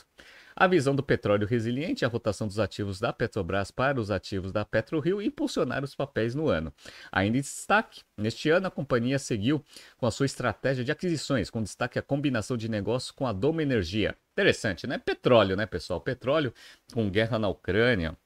A 0.57 0.67
visão 0.67 0.93
do 0.93 1.05
petróleo 1.05 1.47
resiliente 1.47 2.05
a 2.05 2.09
rotação 2.09 2.49
dos 2.49 2.59
ativos 2.59 2.99
da 2.99 3.13
Petrobras 3.13 3.71
para 3.71 4.01
os 4.01 4.11
ativos 4.11 4.51
da 4.51 4.65
PetroRio 4.65 5.23
impulsionaram 5.23 5.85
os 5.85 5.95
papéis 5.95 6.35
no 6.35 6.49
ano. 6.49 6.75
Ainda 7.13 7.39
em 7.39 7.41
destaque, 7.41 8.03
neste 8.17 8.51
ano 8.51 8.67
a 8.67 8.73
companhia 8.73 9.21
seguiu 9.21 9.65
com 9.99 10.05
a 10.05 10.11
sua 10.11 10.27
estratégia 10.27 10.85
de 10.85 10.91
aquisições, 10.91 11.49
com 11.49 11.63
destaque 11.63 11.97
a 11.97 12.03
combinação 12.03 12.57
de 12.57 12.69
negócios 12.69 13.13
com 13.13 13.25
a 13.25 13.33
Doma 13.33 13.63
Energia. 13.63 14.17
Interessante, 14.33 14.85
né? 14.89 14.99
Petróleo, 14.99 15.55
né, 15.55 15.65
pessoal? 15.65 16.01
Petróleo 16.01 16.53
com 16.93 17.09
guerra 17.09 17.39
na 17.39 17.47
Ucrânia, 17.47 18.17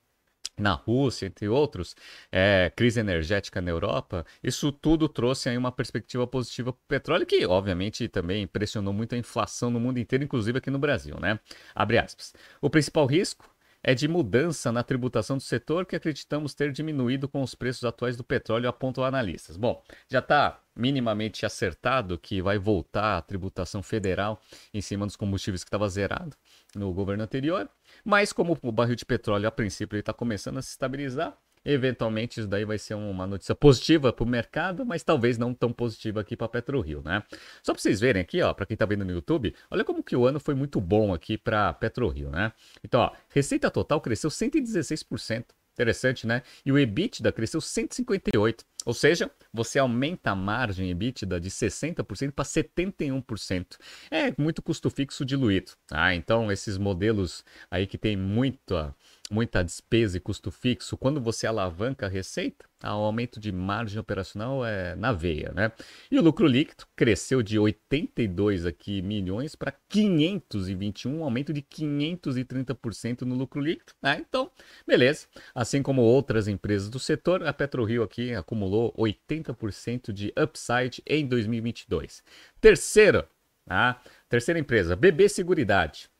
na 0.62 0.73
Rússia, 0.73 1.26
entre 1.26 1.49
outros, 1.49 1.95
é, 2.31 2.73
crise 2.75 3.00
energética 3.00 3.61
na 3.61 3.71
Europa, 3.71 4.25
isso 4.42 4.73
tudo 4.73 5.09
trouxe 5.09 5.49
aí 5.49 5.59
uma 5.59 5.73
perspectiva 5.73 6.26
positiva 6.26 6.73
para 6.73 6.81
o 6.81 6.88
petróleo, 6.88 7.26
que 7.26 7.45
obviamente 7.45 8.09
também 8.09 8.47
pressionou 8.47 8.92
muito 8.92 9.14
a 9.14 9.19
inflação 9.19 9.71
no 9.71 9.81
mundo 9.81 9.99
inteiro, 9.99 10.25
inclusive 10.25 10.59
aqui 10.59 10.71
no 10.71 10.78
Brasil, 10.78 11.19
né? 11.21 11.38
Abre 11.75 11.99
aspas. 11.99 12.33
O 12.61 12.71
principal 12.71 13.04
risco 13.07 13.51
é 13.83 13.95
de 13.95 14.07
mudança 14.07 14.71
na 14.71 14.83
tributação 14.83 15.37
do 15.37 15.43
setor 15.43 15.85
que 15.85 15.97
acreditamos 15.97 16.55
ter 16.55 16.71
diminuído 16.73 17.29
com 17.29 17.43
os 17.43 17.55
preços 17.55 17.85
atuais 17.85 18.17
do 18.17 18.23
petróleo, 18.23 18.69
apontam 18.69 19.05
analistas. 19.05 19.57
Bom, 19.57 19.83
já 20.09 20.21
está 20.21 20.61
minimamente 20.75 21.45
acertado 21.45 22.19
que 22.19 22.41
vai 22.41 22.59
voltar 22.59 23.19
a 23.19 23.23
tributação 23.23 23.83
federal 23.83 24.41
em 24.73 24.81
cima 24.81 25.05
dos 25.05 25.17
combustíveis 25.17 25.65
que 25.65 25.69
estava 25.69 25.89
zerado 25.89 26.37
no 26.75 26.93
governo 26.93 27.25
anterior. 27.25 27.69
Mas 28.05 28.33
como 28.33 28.57
o 28.62 28.73
barril 28.73 28.97
de 28.97 29.05
petróleo, 29.05 29.49
a 29.49 29.51
princípio, 29.51 29.99
está 29.99 30.12
começando 30.12 30.59
a 30.59 30.62
se 30.62 30.71
estabilizar, 30.71 31.37
eventualmente 31.64 32.40
isso 32.40 32.49
daí 32.49 32.64
vai 32.64 32.78
ser 32.78 32.95
uma 32.95 33.26
notícia 33.26 33.54
positiva 33.54 34.12
para 34.12 34.25
o 34.25 34.26
mercado, 34.26 34.85
mas 34.85 35.02
talvez 35.02 35.38
não 35.38 35.54
tão 35.54 35.73
positiva 35.73 36.21
aqui 36.21 36.37
para 36.37 36.49
PetroRio, 36.49 37.02
né? 37.04 37.23
Só 37.62 37.73
para 37.73 37.81
vocês 37.81 38.00
verem 38.00 38.23
aqui, 38.23 38.40
ó, 38.42 38.52
para 38.52 38.66
quem 38.66 38.75
está 38.75 38.87
vendo 38.87 39.04
no 39.04 39.12
YouTube, 39.12 39.54
olha 39.71 39.85
como 39.85 40.02
que 40.02 40.16
o 40.16 40.26
ano 40.26 40.40
foi 40.40 40.54
muito 40.54 40.81
bom 40.81 41.12
aqui 41.14 41.38
para 41.38 41.73
PetroRio, 41.75 42.31
né? 42.31 42.52
Então, 42.83 43.00
ó, 43.00 43.12
receita 43.28 43.71
total 43.71 44.00
cresceu 44.00 44.31
116%. 44.31 45.45
Interessante, 45.73 46.26
né? 46.26 46.42
E 46.66 46.71
o 46.71 46.78
EBITDA 46.78 47.33
cresceu 47.33 47.61
158%. 47.61 48.61
Ou 48.85 48.92
seja, 48.92 49.31
você 49.52 49.78
aumenta 49.78 50.33
a 50.33 50.35
margem 50.35 50.90
EBITDA 50.90 51.40
de 51.40 51.50
60% 51.50 52.33
para 52.33 52.45
71%. 52.45 53.78
É 54.11 54.35
muito 54.37 54.61
custo 54.61 54.90
fixo 54.90 55.25
diluído. 55.25 55.73
Ah, 55.90 56.14
então 56.14 56.50
esses 56.50 56.76
modelos 56.76 57.45
aí 57.71 57.87
que 57.87 57.97
tem 57.97 58.16
muita 58.16 58.95
muita 59.33 59.65
despesa 59.65 60.19
e 60.19 60.21
custo 60.21 60.51
fixo, 60.51 60.97
quando 60.97 61.21
você 61.21 61.47
alavanca 61.47 62.07
a 62.07 62.09
receita, 62.09 62.67
o 62.85 62.87
aumento 62.87 63.41
de 63.41 63.51
margem 63.51 63.99
operacional 63.99 64.65
é 64.65 64.95
na 64.95 65.12
veia, 65.12 65.53
né? 65.53 65.73
E 66.11 66.19
o 66.19 66.23
lucro 66.23 66.47
líquido 66.47 66.85
cresceu 66.95 67.43
de 67.43 67.59
82 67.59 68.67
aqui 68.67 69.01
milhões 69.01 69.57
para 69.57 69.73
521, 69.89 71.19
um 71.19 71.25
aumento 71.25 71.53
de 71.53 71.62
530% 71.62 73.23
no 73.23 73.35
lucro 73.35 73.61
líquido, 73.61 73.93
né? 74.03 74.19
Então, 74.21 74.51
beleza. 74.87 75.27
Assim 75.55 75.83
como 75.83 76.03
outras 76.03 76.47
empresas 76.47 76.91
do 76.91 76.99
setor, 76.99 77.47
a 77.47 77.53
PetroRio 77.53 78.03
aqui 78.03 78.35
acumulou 78.35 78.93
80% 78.99 80.12
de 80.12 80.33
upside 80.37 81.03
em 81.07 81.27
2022. 81.27 82.23
Terceira, 82.61 83.27
tá? 83.65 84.03
Terceira 84.29 84.61
empresa, 84.61 84.95
BB 84.95 85.29
Seguridade. 85.29 86.12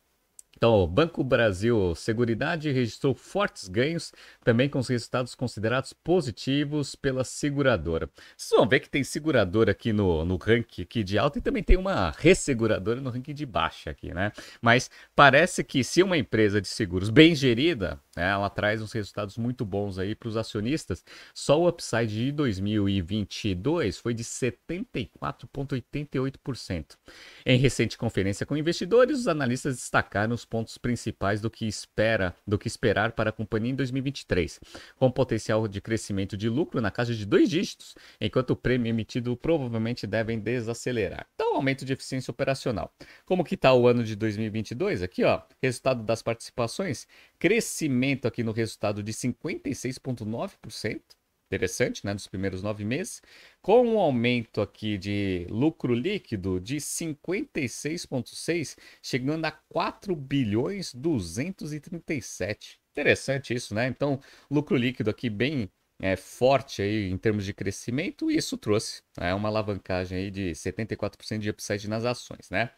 Então, 0.63 0.77
o 0.77 0.87
Banco 0.87 1.25
Brasil 1.25 1.93
Seguridade 1.97 2.71
registrou 2.71 3.17
fortes 3.17 3.67
ganhos, 3.67 4.13
também 4.45 4.69
com 4.69 4.79
os 4.79 4.87
resultados 4.87 5.35
considerados 5.35 5.93
positivos 5.93 6.95
pela 6.95 7.25
seguradora. 7.25 8.09
Vocês 8.37 8.57
vão 8.57 8.69
ver 8.69 8.79
que 8.79 8.89
tem 8.89 9.03
seguradora 9.03 9.73
aqui 9.73 9.93
no, 9.93 10.25
no 10.25 10.37
ranking 10.37 10.83
aqui 10.83 11.03
de 11.03 11.19
alta 11.19 11.41
e 11.41 11.43
também 11.43 11.65
tem 11.65 11.77
uma 11.77 12.15
resseguradora 12.17 13.01
no 13.01 13.11
ranking 13.11 13.35
de 13.35 13.45
baixa 13.45 13.91
aqui, 13.91 14.15
né? 14.15 14.31
Mas 14.61 14.89
parece 15.17 15.65
que 15.65 15.83
se 15.83 16.01
uma 16.01 16.17
empresa 16.17 16.61
de 16.61 16.69
seguros 16.69 17.11
bem 17.11 17.35
gerida, 17.35 17.99
né, 18.17 18.31
ela 18.31 18.49
traz 18.51 18.83
uns 18.83 18.93
resultados 18.93 19.39
muito 19.39 19.65
bons 19.65 19.99
aí 19.99 20.15
para 20.15 20.29
os 20.29 20.37
acionistas. 20.37 21.03
Só 21.35 21.61
o 21.61 21.69
upside 21.69 22.15
de 22.15 22.31
2022 22.33 23.99
foi 23.99 24.15
de 24.15 24.25
74,88%. 24.25 26.97
Em 27.45 27.59
recente 27.59 27.99
conferência 27.99 28.47
com 28.47 28.57
investidores, 28.57 29.19
os 29.21 29.29
analistas 29.29 29.77
destacaram 29.77 30.35
os 30.35 30.45
pontos 30.45 30.77
principais 30.79 31.41
do 31.41 31.51
que 31.51 31.67
espera, 31.67 32.35
do 32.47 32.59
que 32.59 32.69
esperar 32.69 33.13
para 33.13 33.31
a 33.31 33.33
companhia 33.33 33.73
em 33.73 33.77
2023, 33.77 34.61
com 34.97 35.11
potencial 35.11 35.67
de 35.67 35.81
crescimento 35.81 36.37
de 36.37 36.49
lucro 36.49 36.81
na 36.81 36.91
casa 36.91 37.15
de 37.15 37.25
dois 37.25 37.49
dígitos, 37.49 37.95
enquanto 38.21 38.51
o 38.51 38.57
prêmio 38.57 38.91
emitido 38.91 39.37
provavelmente 39.37 40.07
devem 40.07 40.39
desacelerar. 40.39 41.27
Então, 41.35 41.57
aumento 41.57 41.85
de 41.85 41.93
eficiência 41.93 42.31
operacional. 42.31 42.93
Como 43.25 43.45
que 43.45 43.55
está 43.55 43.73
o 43.73 43.87
ano 43.87 44.05
de 44.05 44.17
2022? 44.17 45.03
Aqui, 45.03 45.25
ó, 45.25 45.43
resultado 45.63 46.03
das 46.03 46.23
participações, 46.23 47.07
crescimento 47.43 48.29
aqui 48.29 48.45
no 48.45 48.53
resultado 48.53 49.03
de 49.03 49.13
56,9%. 49.13 51.03
Interessante, 51.49 52.07
né? 52.07 52.15
Dos 52.15 52.29
primeiros 52.29 52.63
nove 52.63 52.85
meses, 52.85 53.21
com 53.61 53.85
um 53.85 53.99
aumento 53.99 54.61
aqui 54.61 54.97
de 54.97 55.49
lucro 55.51 55.93
líquido 55.93 56.61
de 56.61 56.77
56,6, 56.77 58.79
chegando 59.03 59.45
a 59.45 59.51
4 59.51 60.15
bilhões 60.15 60.95
237. 60.95 62.79
Interessante 62.93 63.53
isso, 63.53 63.75
né? 63.75 63.89
Então, 63.89 64.21
lucro 64.49 64.77
líquido 64.77 65.11
aqui 65.11 65.29
bem 65.29 65.69
é, 66.01 66.15
forte 66.15 66.81
aí 66.81 67.11
em 67.11 67.19
termos 67.19 67.45
de 67.45 67.53
crescimento, 67.53 68.31
e 68.31 68.37
isso 68.37 68.57
trouxe 68.57 69.03
né, 69.19 69.35
uma 69.35 69.49
alavancagem 69.49 70.17
aí 70.17 70.31
de 70.31 70.53
74% 70.53 71.39
de 71.39 71.51
upside 71.51 71.91
nas 71.91 72.05
ações, 72.05 72.49
né? 72.51 72.71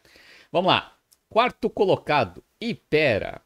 Vamos 0.51 0.71
lá. 0.71 0.97
Quarto 1.29 1.69
colocado, 1.69 2.43
Ipera, 2.59 3.44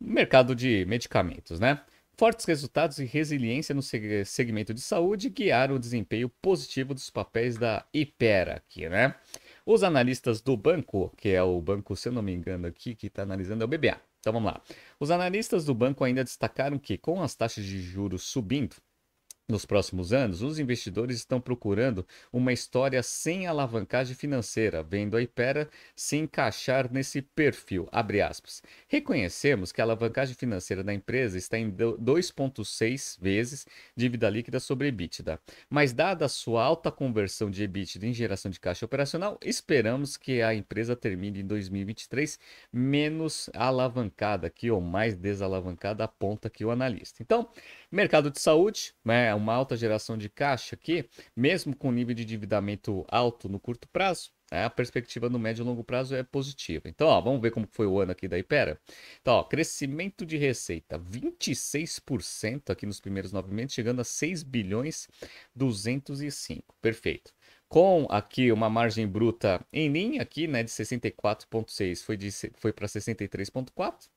mercado 0.00 0.54
de 0.54 0.84
medicamentos, 0.86 1.58
né? 1.60 1.80
Fortes 2.18 2.46
resultados 2.46 2.98
e 2.98 3.04
resiliência 3.04 3.74
no 3.74 3.82
segmento 3.82 4.72
de 4.72 4.80
saúde 4.80 5.28
guiaram 5.28 5.74
o 5.74 5.78
desempenho 5.78 6.30
positivo 6.40 6.94
dos 6.94 7.10
papéis 7.10 7.58
da 7.58 7.84
Ipera 7.92 8.56
aqui, 8.56 8.88
né? 8.88 9.14
Os 9.66 9.82
analistas 9.82 10.40
do 10.40 10.56
banco, 10.56 11.12
que 11.16 11.28
é 11.28 11.42
o 11.42 11.60
banco, 11.60 11.94
se 11.94 12.08
eu 12.08 12.12
não 12.12 12.22
me 12.22 12.32
engano 12.32 12.66
aqui, 12.66 12.94
que 12.94 13.08
está 13.08 13.22
analisando 13.22 13.62
é 13.62 13.64
o 13.66 13.68
BBA. 13.68 14.00
Então 14.20 14.32
vamos 14.32 14.50
lá. 14.50 14.62
Os 14.98 15.10
analistas 15.10 15.64
do 15.64 15.74
banco 15.74 16.04
ainda 16.04 16.24
destacaram 16.24 16.78
que, 16.78 16.96
com 16.96 17.22
as 17.22 17.34
taxas 17.34 17.64
de 17.64 17.80
juros 17.80 18.22
subindo, 18.22 18.76
nos 19.48 19.64
próximos 19.64 20.12
anos, 20.12 20.42
os 20.42 20.58
investidores 20.58 21.18
estão 21.18 21.40
procurando 21.40 22.06
uma 22.32 22.52
história 22.52 23.02
sem 23.02 23.46
alavancagem 23.46 24.14
financeira, 24.14 24.82
vendo 24.82 25.16
a 25.16 25.22
Ipera 25.22 25.68
se 25.94 26.16
encaixar 26.16 26.92
nesse 26.92 27.22
perfil. 27.22 27.88
Reconhecemos 28.88 29.70
que 29.70 29.80
a 29.80 29.84
alavancagem 29.84 30.34
financeira 30.34 30.82
da 30.82 30.92
empresa 30.92 31.38
está 31.38 31.56
em 31.56 31.70
2,6 31.70 33.18
vezes 33.20 33.66
dívida 33.96 34.28
líquida 34.28 34.58
sobre 34.58 34.88
EBITDA, 34.88 35.40
mas 35.70 35.92
dada 35.92 36.24
a 36.24 36.28
sua 36.28 36.64
alta 36.64 36.90
conversão 36.90 37.48
de 37.48 37.62
EBITDA 37.62 38.06
em 38.06 38.12
geração 38.12 38.50
de 38.50 38.58
caixa 38.58 38.84
operacional, 38.84 39.38
esperamos 39.42 40.16
que 40.16 40.42
a 40.42 40.54
empresa 40.54 40.96
termine 40.96 41.40
em 41.40 41.46
2023 41.46 42.38
menos 42.72 43.48
alavancada 43.54 44.48
aqui 44.48 44.70
ou 44.70 44.80
mais 44.80 45.14
desalavancada, 45.14 46.04
aponta 46.04 46.48
aqui 46.48 46.64
o 46.64 46.70
analista. 46.70 47.22
Então, 47.22 47.48
mercado 47.90 48.30
de 48.30 48.40
saúde, 48.40 48.94
né? 49.04 49.34
uma 49.34 49.54
alta 49.54 49.76
geração 49.76 50.16
de 50.16 50.28
caixa 50.28 50.74
aqui, 50.74 51.08
mesmo 51.34 51.74
com 51.76 51.90
nível 51.92 52.14
de 52.14 52.22
endividamento 52.22 53.04
alto 53.08 53.48
no 53.48 53.60
curto 53.60 53.88
prazo, 53.88 54.30
né, 54.50 54.64
a 54.64 54.70
perspectiva 54.70 55.28
no 55.28 55.38
médio 55.38 55.62
e 55.62 55.66
longo 55.66 55.82
prazo 55.82 56.14
é 56.14 56.22
positiva. 56.22 56.88
Então, 56.88 57.08
ó, 57.08 57.20
vamos 57.20 57.40
ver 57.40 57.50
como 57.50 57.66
foi 57.70 57.86
o 57.86 57.98
ano 58.00 58.12
aqui 58.12 58.28
da 58.28 58.38
Ipera. 58.38 58.80
Então, 59.20 59.34
ó, 59.34 59.42
crescimento 59.44 60.24
de 60.24 60.36
receita 60.36 60.98
26% 60.98 62.70
aqui 62.70 62.86
nos 62.86 63.00
primeiros 63.00 63.32
nove 63.32 63.52
meses, 63.52 63.72
chegando 63.72 64.00
a 64.00 64.04
6 64.04 64.42
bilhões 64.42 65.08
205. 65.54 66.74
Perfeito. 66.80 67.32
Com 67.68 68.06
aqui 68.08 68.52
uma 68.52 68.70
margem 68.70 69.08
bruta 69.08 69.60
em 69.72 69.88
linha 69.90 70.22
aqui, 70.22 70.46
né, 70.46 70.62
de 70.62 70.70
64.6 70.70 72.04
foi 72.04 72.16
de 72.16 72.30
foi 72.54 72.72
para 72.72 72.86
63.4. 72.86 74.08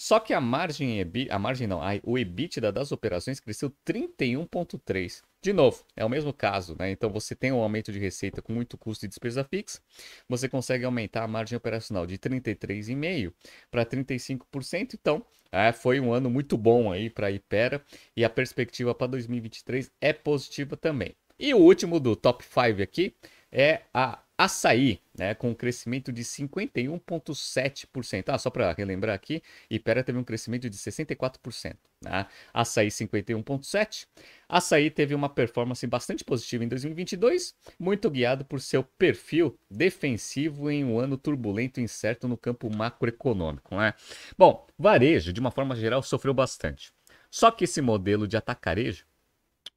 Só 0.00 0.18
que 0.18 0.32
a 0.32 0.40
margem, 0.40 0.96
a 1.28 1.38
margem 1.38 1.66
não, 1.66 1.78
o 2.04 2.18
EBITDA 2.18 2.72
das 2.72 2.90
operações 2.90 3.38
cresceu 3.38 3.70
31,3%. 3.86 5.20
De 5.42 5.52
novo, 5.52 5.84
é 5.94 6.02
o 6.02 6.08
mesmo 6.08 6.32
caso, 6.32 6.74
né? 6.78 6.90
Então 6.90 7.10
você 7.10 7.34
tem 7.34 7.52
um 7.52 7.60
aumento 7.60 7.92
de 7.92 7.98
receita 7.98 8.40
com 8.40 8.50
muito 8.50 8.78
custo 8.78 9.04
e 9.04 9.08
despesa 9.08 9.44
fixa, 9.44 9.78
você 10.26 10.48
consegue 10.48 10.86
aumentar 10.86 11.24
a 11.24 11.28
margem 11.28 11.54
operacional 11.54 12.06
de 12.06 12.16
33,5% 12.16 13.30
para 13.70 13.84
35%. 13.84 14.94
Então, 14.94 15.22
é, 15.52 15.70
foi 15.70 16.00
um 16.00 16.14
ano 16.14 16.30
muito 16.30 16.56
bom 16.56 16.90
aí 16.90 17.10
para 17.10 17.26
a 17.26 17.30
Ipera 17.30 17.84
e 18.16 18.24
a 18.24 18.30
perspectiva 18.30 18.94
para 18.94 19.08
2023 19.08 19.92
é 20.00 20.14
positiva 20.14 20.78
também. 20.78 21.14
E 21.38 21.52
o 21.52 21.58
último 21.58 22.00
do 22.00 22.16
top 22.16 22.42
5 22.42 22.82
aqui 22.82 23.14
é 23.52 23.82
a 23.92 24.18
Açaí, 24.40 25.00
né, 25.14 25.34
com 25.34 25.50
um 25.50 25.54
crescimento 25.54 26.10
de 26.10 26.24
51,7%. 26.24 28.24
Ah, 28.28 28.38
só 28.38 28.48
para 28.48 28.72
relembrar 28.72 29.14
aqui, 29.14 29.42
Ipera 29.68 30.02
teve 30.02 30.16
um 30.16 30.24
crescimento 30.24 30.70
de 30.70 30.78
64%. 30.78 31.76
Né? 32.02 32.26
Açaí 32.54 32.88
51,7%. 32.88 34.06
Açaí 34.48 34.90
teve 34.90 35.14
uma 35.14 35.28
performance 35.28 35.86
bastante 35.86 36.24
positiva 36.24 36.64
em 36.64 36.68
2022, 36.68 37.54
muito 37.78 38.08
guiado 38.08 38.46
por 38.46 38.62
seu 38.62 38.82
perfil 38.82 39.58
defensivo 39.70 40.70
em 40.70 40.86
um 40.86 40.98
ano 40.98 41.18
turbulento 41.18 41.78
e 41.78 41.82
incerto 41.82 42.26
no 42.26 42.38
campo 42.38 42.74
macroeconômico. 42.74 43.76
Né? 43.76 43.92
Bom, 44.38 44.66
varejo, 44.78 45.34
de 45.34 45.40
uma 45.40 45.50
forma 45.50 45.76
geral, 45.76 46.02
sofreu 46.02 46.32
bastante. 46.32 46.94
Só 47.30 47.50
que 47.50 47.64
esse 47.64 47.82
modelo 47.82 48.26
de 48.26 48.38
atacarejo 48.38 49.04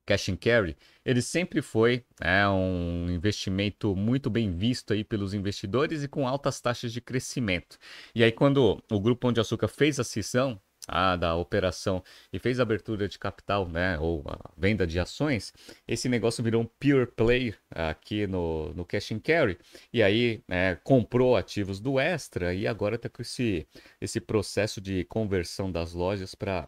cash 0.05 0.29
and 0.29 0.38
carry, 0.38 0.75
ele 1.05 1.22
sempre 1.22 1.62
foi 1.62 2.03
né, 2.19 2.48
um 2.48 3.10
investimento 3.10 3.95
muito 3.95 4.29
bem 4.29 4.51
visto 4.51 4.93
aí 4.93 5.03
pelos 5.03 5.33
investidores 5.33 6.03
e 6.03 6.07
com 6.07 6.27
altas 6.27 6.60
taxas 6.60 6.91
de 6.91 7.01
crescimento. 7.01 7.77
E 8.13 8.24
aí 8.24 8.31
quando 8.31 8.81
o 8.91 9.00
Grupo 9.00 9.22
Pão 9.22 9.31
de 9.31 9.39
Açúcar 9.39 9.67
fez 9.67 10.00
a 10.00 10.03
cisão 10.03 10.60
ah, 10.88 11.15
da 11.15 11.36
operação 11.36 12.03
e 12.31 12.39
fez 12.39 12.60
a 12.60 12.63
abertura 12.63 13.07
de 13.07 13.17
capital, 13.17 13.67
né, 13.67 13.98
ou 14.00 14.24
a 14.27 14.51
venda 14.57 14.86
de 14.86 15.00
ações, 15.00 15.53
esse 15.88 16.10
negócio 16.10 16.43
virou 16.43 16.62
um 16.62 16.65
pure 16.65 17.05
play 17.07 17.55
aqui 17.69 18.27
no, 18.27 18.74
no 18.74 18.86
cash 18.86 19.12
and 19.12 19.19
carry, 19.19 19.57
e 19.91 20.03
aí 20.03 20.43
né, 20.48 20.75
comprou 20.83 21.36
ativos 21.38 21.79
do 21.79 22.00
Extra 22.00 22.53
e 22.53 22.67
agora 22.67 22.95
está 22.95 23.10
com 23.10 23.22
esse, 23.22 23.67
esse 24.01 24.19
processo 24.19 24.81
de 24.81 25.05
conversão 25.05 25.72
das 25.72 25.93
lojas 25.93 26.36
para 26.36 26.67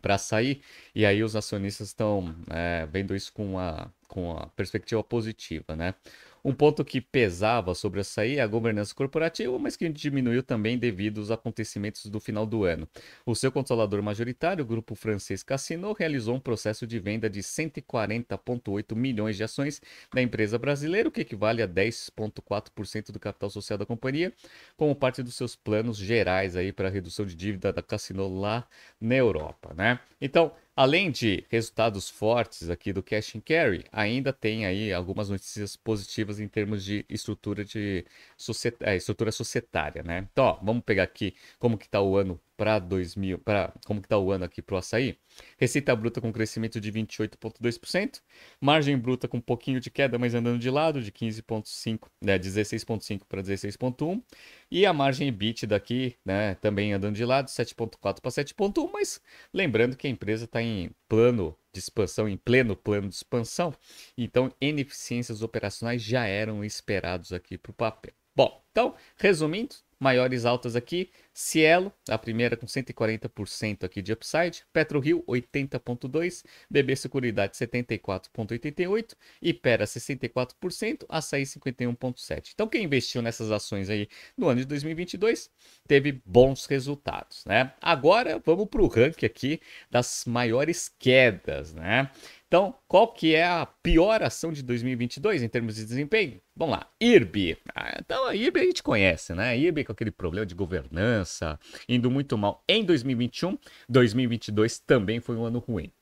para 0.00 0.18
sair, 0.18 0.62
e 0.94 1.04
aí 1.06 1.22
os 1.22 1.36
acionistas 1.36 1.88
estão 1.88 2.34
é, 2.50 2.86
vendo 2.90 3.14
isso 3.14 3.32
com 3.32 3.58
a, 3.58 3.90
com 4.08 4.32
a 4.32 4.46
perspectiva 4.48 5.02
positiva, 5.04 5.76
né? 5.76 5.94
Um 6.44 6.52
ponto 6.52 6.84
que 6.84 7.00
pesava 7.00 7.74
sobre 7.74 8.00
açaí 8.00 8.36
é 8.36 8.40
a 8.40 8.46
governança 8.46 8.94
corporativa, 8.94 9.58
mas 9.58 9.76
que 9.76 9.88
diminuiu 9.88 10.42
também 10.42 10.78
devido 10.78 11.20
aos 11.20 11.30
acontecimentos 11.30 12.06
do 12.06 12.18
final 12.18 12.46
do 12.46 12.64
ano. 12.64 12.88
O 13.26 13.34
seu 13.34 13.52
controlador 13.52 14.02
majoritário, 14.02 14.64
o 14.64 14.66
grupo 14.66 14.94
francês 14.94 15.42
Cassino, 15.42 15.92
realizou 15.92 16.34
um 16.34 16.40
processo 16.40 16.86
de 16.86 16.98
venda 16.98 17.28
de 17.28 17.40
140,8 17.40 18.94
milhões 18.94 19.36
de 19.36 19.44
ações 19.44 19.82
da 20.12 20.22
empresa 20.22 20.58
brasileira, 20.58 21.08
o 21.08 21.12
que 21.12 21.20
equivale 21.20 21.62
a 21.62 21.68
10,4% 21.68 23.12
do 23.12 23.20
capital 23.20 23.50
social 23.50 23.78
da 23.78 23.84
companhia, 23.84 24.32
como 24.76 24.94
parte 24.94 25.22
dos 25.22 25.34
seus 25.34 25.54
planos 25.54 25.96
gerais 25.96 26.56
aí 26.56 26.72
para 26.72 26.88
redução 26.88 27.26
de 27.26 27.34
dívida 27.34 27.72
da 27.72 27.82
Cassino 27.82 28.40
lá 28.40 28.66
na 29.00 29.14
Europa, 29.14 29.74
né? 29.74 30.00
Então, 30.20 30.52
Além 30.82 31.10
de 31.10 31.44
resultados 31.50 32.08
fortes 32.08 32.70
aqui 32.70 32.90
do 32.90 33.02
Cash 33.02 33.36
and 33.36 33.42
Carry, 33.42 33.84
ainda 33.92 34.32
tem 34.32 34.64
aí 34.64 34.90
algumas 34.94 35.28
notícias 35.28 35.76
positivas 35.76 36.40
em 36.40 36.48
termos 36.48 36.82
de 36.82 37.04
estrutura 37.06 37.62
de 37.66 38.06
societ... 38.34 38.78
é, 38.80 38.96
estrutura 38.96 39.30
societária, 39.30 40.02
né? 40.02 40.26
Então, 40.32 40.42
ó, 40.46 40.54
vamos 40.62 40.82
pegar 40.82 41.02
aqui 41.02 41.34
como 41.58 41.76
que 41.76 41.84
está 41.84 42.00
o 42.00 42.16
ano 42.16 42.40
para 42.60 42.78
2000, 42.78 43.38
para 43.38 43.72
como 43.86 44.02
que 44.02 44.06
está 44.06 44.18
o 44.18 44.30
ano 44.30 44.44
aqui 44.44 44.60
para 44.60 44.74
o 44.74 44.78
açaí. 44.78 45.16
Receita 45.56 45.96
bruta 45.96 46.20
com 46.20 46.30
crescimento 46.30 46.78
de 46.78 46.92
28,2%, 46.92 48.20
margem 48.60 48.98
bruta 48.98 49.26
com 49.26 49.38
um 49.38 49.40
pouquinho 49.40 49.80
de 49.80 49.90
queda, 49.90 50.18
mas 50.18 50.34
andando 50.34 50.58
de 50.58 50.68
lado, 50.68 51.00
de 51.00 51.10
15,5, 51.10 52.10
né, 52.20 52.38
16,5 52.38 53.24
para 53.26 53.40
16,1, 53.40 54.22
e 54.70 54.84
a 54.84 54.92
margem 54.92 55.28
EBIT 55.28 55.66
daqui, 55.66 56.18
né, 56.22 56.54
também 56.56 56.92
andando 56.92 57.16
de 57.16 57.24
lado, 57.24 57.48
7,4 57.48 58.20
para 58.20 58.30
7,1, 58.30 58.90
mas 58.92 59.22
lembrando 59.54 59.96
que 59.96 60.06
a 60.06 60.10
empresa 60.10 60.44
está 60.44 60.60
em 60.60 60.90
plano 61.08 61.56
de 61.72 61.78
expansão, 61.78 62.28
em 62.28 62.36
pleno 62.36 62.76
plano 62.76 63.08
de 63.08 63.14
expansão, 63.14 63.72
então 64.18 64.52
ineficiências 64.60 65.40
operacionais 65.40 66.02
já 66.02 66.26
eram 66.26 66.62
esperados 66.62 67.32
aqui 67.32 67.56
para 67.56 67.70
o 67.70 67.74
papel. 67.74 68.12
Bom, 68.36 68.62
então, 68.70 68.94
resumindo, 69.16 69.76
maiores 70.00 70.46
altas 70.46 70.74
aqui, 70.74 71.10
Cielo, 71.32 71.92
a 72.08 72.16
primeira 72.16 72.56
com 72.56 72.66
140% 72.66 73.84
aqui 73.84 74.00
de 74.00 74.12
upside, 74.12 74.64
PetroRio 74.72 75.22
80.2, 75.28 76.44
BB 76.68 76.96
Seguridade 76.96 77.56
74.88, 77.56 79.14
Ipera 79.42 79.84
64%, 79.84 81.04
Açaí 81.08 81.42
51.7. 81.42 82.50
Então 82.54 82.66
quem 82.66 82.84
investiu 82.84 83.20
nessas 83.20 83.52
ações 83.52 83.90
aí 83.90 84.08
no 84.36 84.48
ano 84.48 84.60
de 84.60 84.66
2022 84.66 85.50
teve 85.86 86.20
bons 86.24 86.64
resultados, 86.66 87.44
né? 87.44 87.72
Agora 87.80 88.40
vamos 88.44 88.66
para 88.68 88.82
o 88.82 88.88
ranking 88.88 89.26
aqui 89.26 89.60
das 89.90 90.24
maiores 90.26 90.88
quedas, 90.88 91.74
né? 91.74 92.10
Então, 92.50 92.74
qual 92.88 93.06
que 93.06 93.32
é 93.32 93.46
a 93.46 93.64
pior 93.64 94.24
ação 94.24 94.50
de 94.50 94.60
2022 94.64 95.40
em 95.40 95.48
termos 95.48 95.76
de 95.76 95.84
desempenho? 95.84 96.40
Vamos 96.56 96.78
lá, 96.78 96.90
IRB. 97.00 97.56
Ah, 97.72 97.96
então, 98.00 98.26
a 98.26 98.34
IRB 98.34 98.58
a 98.58 98.64
gente 98.64 98.82
conhece, 98.82 99.32
né? 99.36 99.50
A 99.50 99.56
IRB 99.56 99.84
com 99.84 99.92
aquele 99.92 100.10
problema 100.10 100.44
de 100.44 100.56
governança, 100.56 101.60
indo 101.88 102.10
muito 102.10 102.36
mal 102.36 102.64
em 102.68 102.84
2021. 102.84 103.56
2022 103.88 104.80
também 104.80 105.20
foi 105.20 105.36
um 105.36 105.44
ano 105.44 105.60
ruim. 105.60 105.92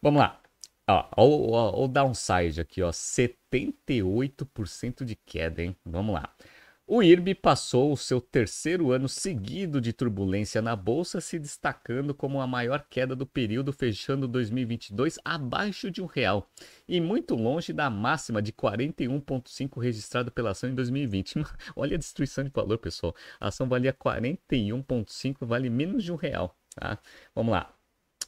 Vamos 0.00 0.20
lá. 0.20 0.40
Ó, 0.88 1.04
o, 1.18 1.84
o 1.84 1.88
downside 1.88 2.62
aqui, 2.62 2.80
ó, 2.80 2.90
78% 2.90 5.04
de 5.04 5.14
queda, 5.14 5.62
hein? 5.62 5.76
Vamos 5.84 6.14
lá. 6.14 6.34
O 6.94 7.02
IRB 7.02 7.34
passou 7.34 7.90
o 7.90 7.96
seu 7.96 8.20
terceiro 8.20 8.92
ano 8.92 9.08
seguido 9.08 9.80
de 9.80 9.94
turbulência 9.94 10.60
na 10.60 10.76
bolsa, 10.76 11.22
se 11.22 11.38
destacando 11.38 12.12
como 12.12 12.38
a 12.38 12.46
maior 12.46 12.84
queda 12.90 13.16
do 13.16 13.24
período, 13.24 13.72
fechando 13.72 14.28
2022 14.28 15.18
abaixo 15.24 15.90
de 15.90 16.02
um 16.02 16.04
real 16.04 16.46
e 16.86 17.00
muito 17.00 17.34
longe 17.34 17.72
da 17.72 17.88
máxima 17.88 18.42
de 18.42 18.52
41,5 18.52 19.80
registrada 19.80 20.30
pela 20.30 20.50
ação 20.50 20.68
em 20.68 20.74
2020. 20.74 21.36
Olha 21.74 21.94
a 21.94 21.98
destruição 21.98 22.44
de 22.44 22.50
valor, 22.50 22.76
pessoal. 22.76 23.16
A 23.40 23.48
ação 23.48 23.66
valia 23.66 23.94
41,5, 23.94 25.46
vale 25.46 25.70
menos 25.70 26.04
de 26.04 26.12
um 26.12 26.16
real. 26.16 26.54
Tá? 26.74 26.98
Vamos 27.34 27.52
lá. 27.52 27.74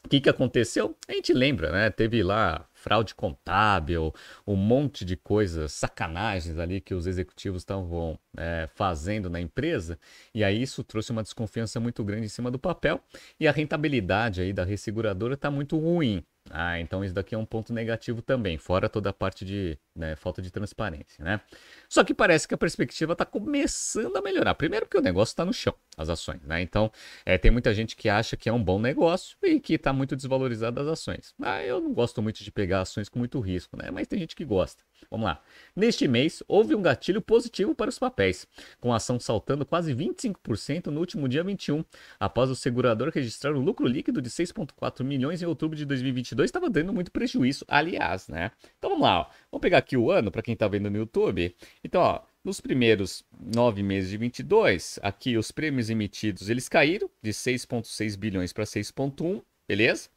O 0.04 0.08
que, 0.08 0.20
que 0.20 0.28
aconteceu? 0.28 0.94
A 1.08 1.12
gente 1.12 1.32
lembra, 1.32 1.72
né? 1.72 1.90
Teve 1.90 2.22
lá 2.22 2.68
fraude 2.74 3.14
contábil, 3.14 4.12
um 4.46 4.54
monte 4.54 5.02
de 5.02 5.16
coisas, 5.16 5.72
sacanagens 5.72 6.58
ali 6.58 6.78
que 6.78 6.94
os 6.94 7.06
executivos 7.06 7.62
estavam 7.62 8.18
é, 8.36 8.68
fazendo 8.74 9.30
na 9.30 9.40
empresa, 9.40 9.98
e 10.34 10.44
aí 10.44 10.60
isso 10.60 10.84
trouxe 10.84 11.10
uma 11.10 11.22
desconfiança 11.22 11.80
muito 11.80 12.04
grande 12.04 12.26
em 12.26 12.28
cima 12.28 12.50
do 12.50 12.58
papel, 12.58 13.00
e 13.40 13.48
a 13.48 13.52
rentabilidade 13.52 14.42
aí 14.42 14.52
da 14.52 14.64
resseguradora 14.64 15.32
está 15.32 15.50
muito 15.50 15.78
ruim. 15.78 16.22
Ah, 16.50 16.78
então 16.78 17.02
isso 17.02 17.14
daqui 17.14 17.34
é 17.34 17.38
um 17.38 17.44
ponto 17.44 17.72
negativo 17.72 18.20
também, 18.20 18.58
fora 18.58 18.86
toda 18.88 19.08
a 19.08 19.12
parte 19.12 19.46
de 19.46 19.78
né, 19.96 20.14
falta 20.14 20.42
de 20.42 20.50
transparência, 20.50 21.24
né? 21.24 21.40
Só 21.88 22.04
que 22.04 22.12
parece 22.12 22.46
que 22.46 22.54
a 22.54 22.58
perspectiva 22.58 23.12
está 23.14 23.24
começando 23.24 24.14
a 24.16 24.20
melhorar. 24.20 24.54
Primeiro 24.54 24.84
porque 24.84 24.98
o 24.98 25.02
negócio 25.02 25.32
está 25.32 25.44
no 25.44 25.54
chão, 25.54 25.74
as 25.96 26.10
ações, 26.10 26.42
né? 26.44 26.60
Então 26.60 26.92
é, 27.24 27.38
tem 27.38 27.50
muita 27.50 27.72
gente 27.72 27.96
que 27.96 28.10
acha 28.10 28.36
que 28.36 28.48
é 28.48 28.52
um 28.52 28.62
bom 28.62 28.78
negócio 28.78 29.38
e 29.42 29.58
que 29.58 29.74
está 29.74 29.92
muito 29.92 30.14
desvalorizado 30.14 30.80
as 30.80 30.86
ações. 30.86 31.34
Ah, 31.40 31.62
eu 31.62 31.80
não 31.80 31.94
gosto 31.94 32.20
muito 32.20 32.44
de 32.44 32.52
pegar 32.52 32.82
ações 32.82 33.08
com 33.08 33.18
muito 33.18 33.40
risco, 33.40 33.76
né? 33.76 33.90
Mas 33.90 34.06
tem 34.06 34.18
gente 34.18 34.36
que 34.36 34.44
gosta. 34.44 34.84
Vamos 35.10 35.26
lá. 35.26 35.42
Neste 35.74 36.06
mês, 36.08 36.42
houve 36.46 36.74
um 36.74 36.82
gatilho 36.82 37.20
positivo 37.20 37.74
para 37.74 37.90
os 37.90 37.98
papéis, 37.98 38.46
com 38.80 38.92
a 38.92 38.96
ação 38.96 39.18
saltando 39.18 39.64
quase 39.66 39.94
25% 39.94 40.86
no 40.86 41.00
último 41.00 41.28
dia 41.28 41.42
21, 41.42 41.84
após 42.18 42.50
o 42.50 42.56
segurador 42.56 43.10
registrar 43.14 43.52
um 43.54 43.60
lucro 43.60 43.86
líquido 43.86 44.20
de 44.20 44.30
6,4 44.30 45.04
milhões 45.04 45.42
em 45.42 45.46
outubro 45.46 45.76
de 45.76 45.84
2022, 45.84 46.48
estava 46.48 46.70
dando 46.70 46.92
muito 46.92 47.10
prejuízo, 47.10 47.64
aliás, 47.68 48.28
né? 48.28 48.50
Então 48.78 48.90
vamos 48.90 49.04
lá, 49.04 49.20
ó. 49.20 49.26
vamos 49.50 49.62
pegar 49.62 49.78
aqui 49.78 49.96
o 49.96 50.10
ano 50.10 50.30
para 50.30 50.42
quem 50.42 50.54
está 50.54 50.68
vendo 50.68 50.90
no 50.90 50.96
YouTube. 50.96 51.54
Então, 51.82 52.00
ó, 52.00 52.22
nos 52.44 52.60
primeiros 52.60 53.24
nove 53.40 53.82
meses 53.82 54.10
de 54.10 54.16
22, 54.18 54.98
aqui 55.02 55.36
os 55.36 55.50
prêmios 55.50 55.88
emitidos 55.88 56.50
eles 56.50 56.68
caíram 56.68 57.08
de 57.22 57.30
6,6 57.30 58.16
bilhões 58.18 58.52
para 58.52 58.64
6,1, 58.64 59.42
beleza? 59.66 60.08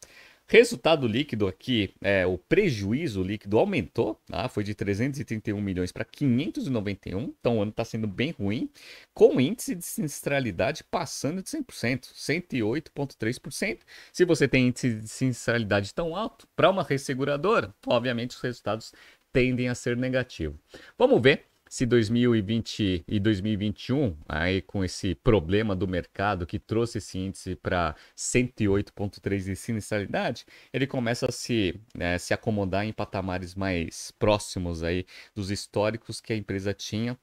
Resultado 0.49 1.05
líquido 1.07 1.45
aqui, 1.45 1.93
é, 1.99 2.25
o 2.25 2.37
prejuízo 2.37 3.21
líquido 3.21 3.59
aumentou, 3.59 4.15
tá? 4.27 4.47
foi 4.47 4.63
de 4.63 4.73
331 4.73 5.59
milhões 5.59 5.91
para 5.91 6.05
591, 6.05 7.35
então 7.37 7.57
o 7.57 7.61
ano 7.61 7.71
está 7.71 7.83
sendo 7.83 8.07
bem 8.07 8.31
ruim, 8.31 8.69
com 9.13 9.41
índice 9.41 9.75
de 9.75 9.85
sinistralidade 9.85 10.85
passando 10.85 11.43
de 11.43 11.49
100%, 11.49 12.13
108,3%. 12.13 13.79
Se 14.13 14.23
você 14.23 14.47
tem 14.47 14.67
índice 14.67 14.93
de 14.93 15.07
sinistralidade 15.09 15.93
tão 15.93 16.15
alto, 16.15 16.47
para 16.55 16.69
uma 16.69 16.83
resseguradora, 16.83 17.75
obviamente 17.85 18.31
os 18.31 18.41
resultados 18.41 18.93
tendem 19.33 19.67
a 19.67 19.75
ser 19.75 19.97
negativos. 19.97 20.57
Vamos 20.97 21.21
ver 21.21 21.43
se 21.69 21.85
2020 21.85 23.03
e 23.07 23.19
2021, 23.19 24.17
aí 24.27 24.61
com 24.61 24.83
esse 24.83 25.15
problema 25.15 25.75
do 25.75 25.87
mercado 25.87 26.45
que 26.45 26.59
trouxe 26.59 26.97
esse 26.99 27.17
índice 27.17 27.55
para 27.55 27.95
108,3 28.15 29.43
de 29.43 29.55
sinistralidade, 29.55 30.45
ele 30.73 30.87
começa 30.87 31.27
a 31.27 31.31
se, 31.31 31.79
né, 31.95 32.17
se 32.17 32.33
acomodar 32.33 32.85
em 32.85 32.93
patamares 32.93 33.55
mais 33.55 34.11
próximos 34.19 34.83
aí 34.83 35.05
dos 35.35 35.51
históricos 35.51 36.21
que 36.21 36.33
a 36.33 36.35
empresa 36.35 36.73
tinha 36.73 37.17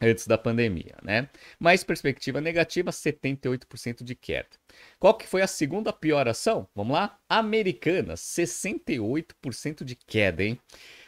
antes 0.00 0.26
da 0.26 0.36
pandemia, 0.36 0.96
né? 1.02 1.28
Mais 1.58 1.84
perspectiva 1.84 2.40
negativa, 2.40 2.90
78% 2.90 4.02
de 4.02 4.14
queda. 4.14 4.48
Qual 4.98 5.14
que 5.14 5.26
foi 5.26 5.42
a 5.42 5.46
segunda 5.46 5.92
pior 5.92 6.28
ação? 6.28 6.68
Vamos 6.74 6.94
lá? 6.94 7.18
Americanas, 7.28 8.20
68% 8.20 9.84
de 9.84 9.94
queda, 9.94 10.42
hein? 10.42 10.58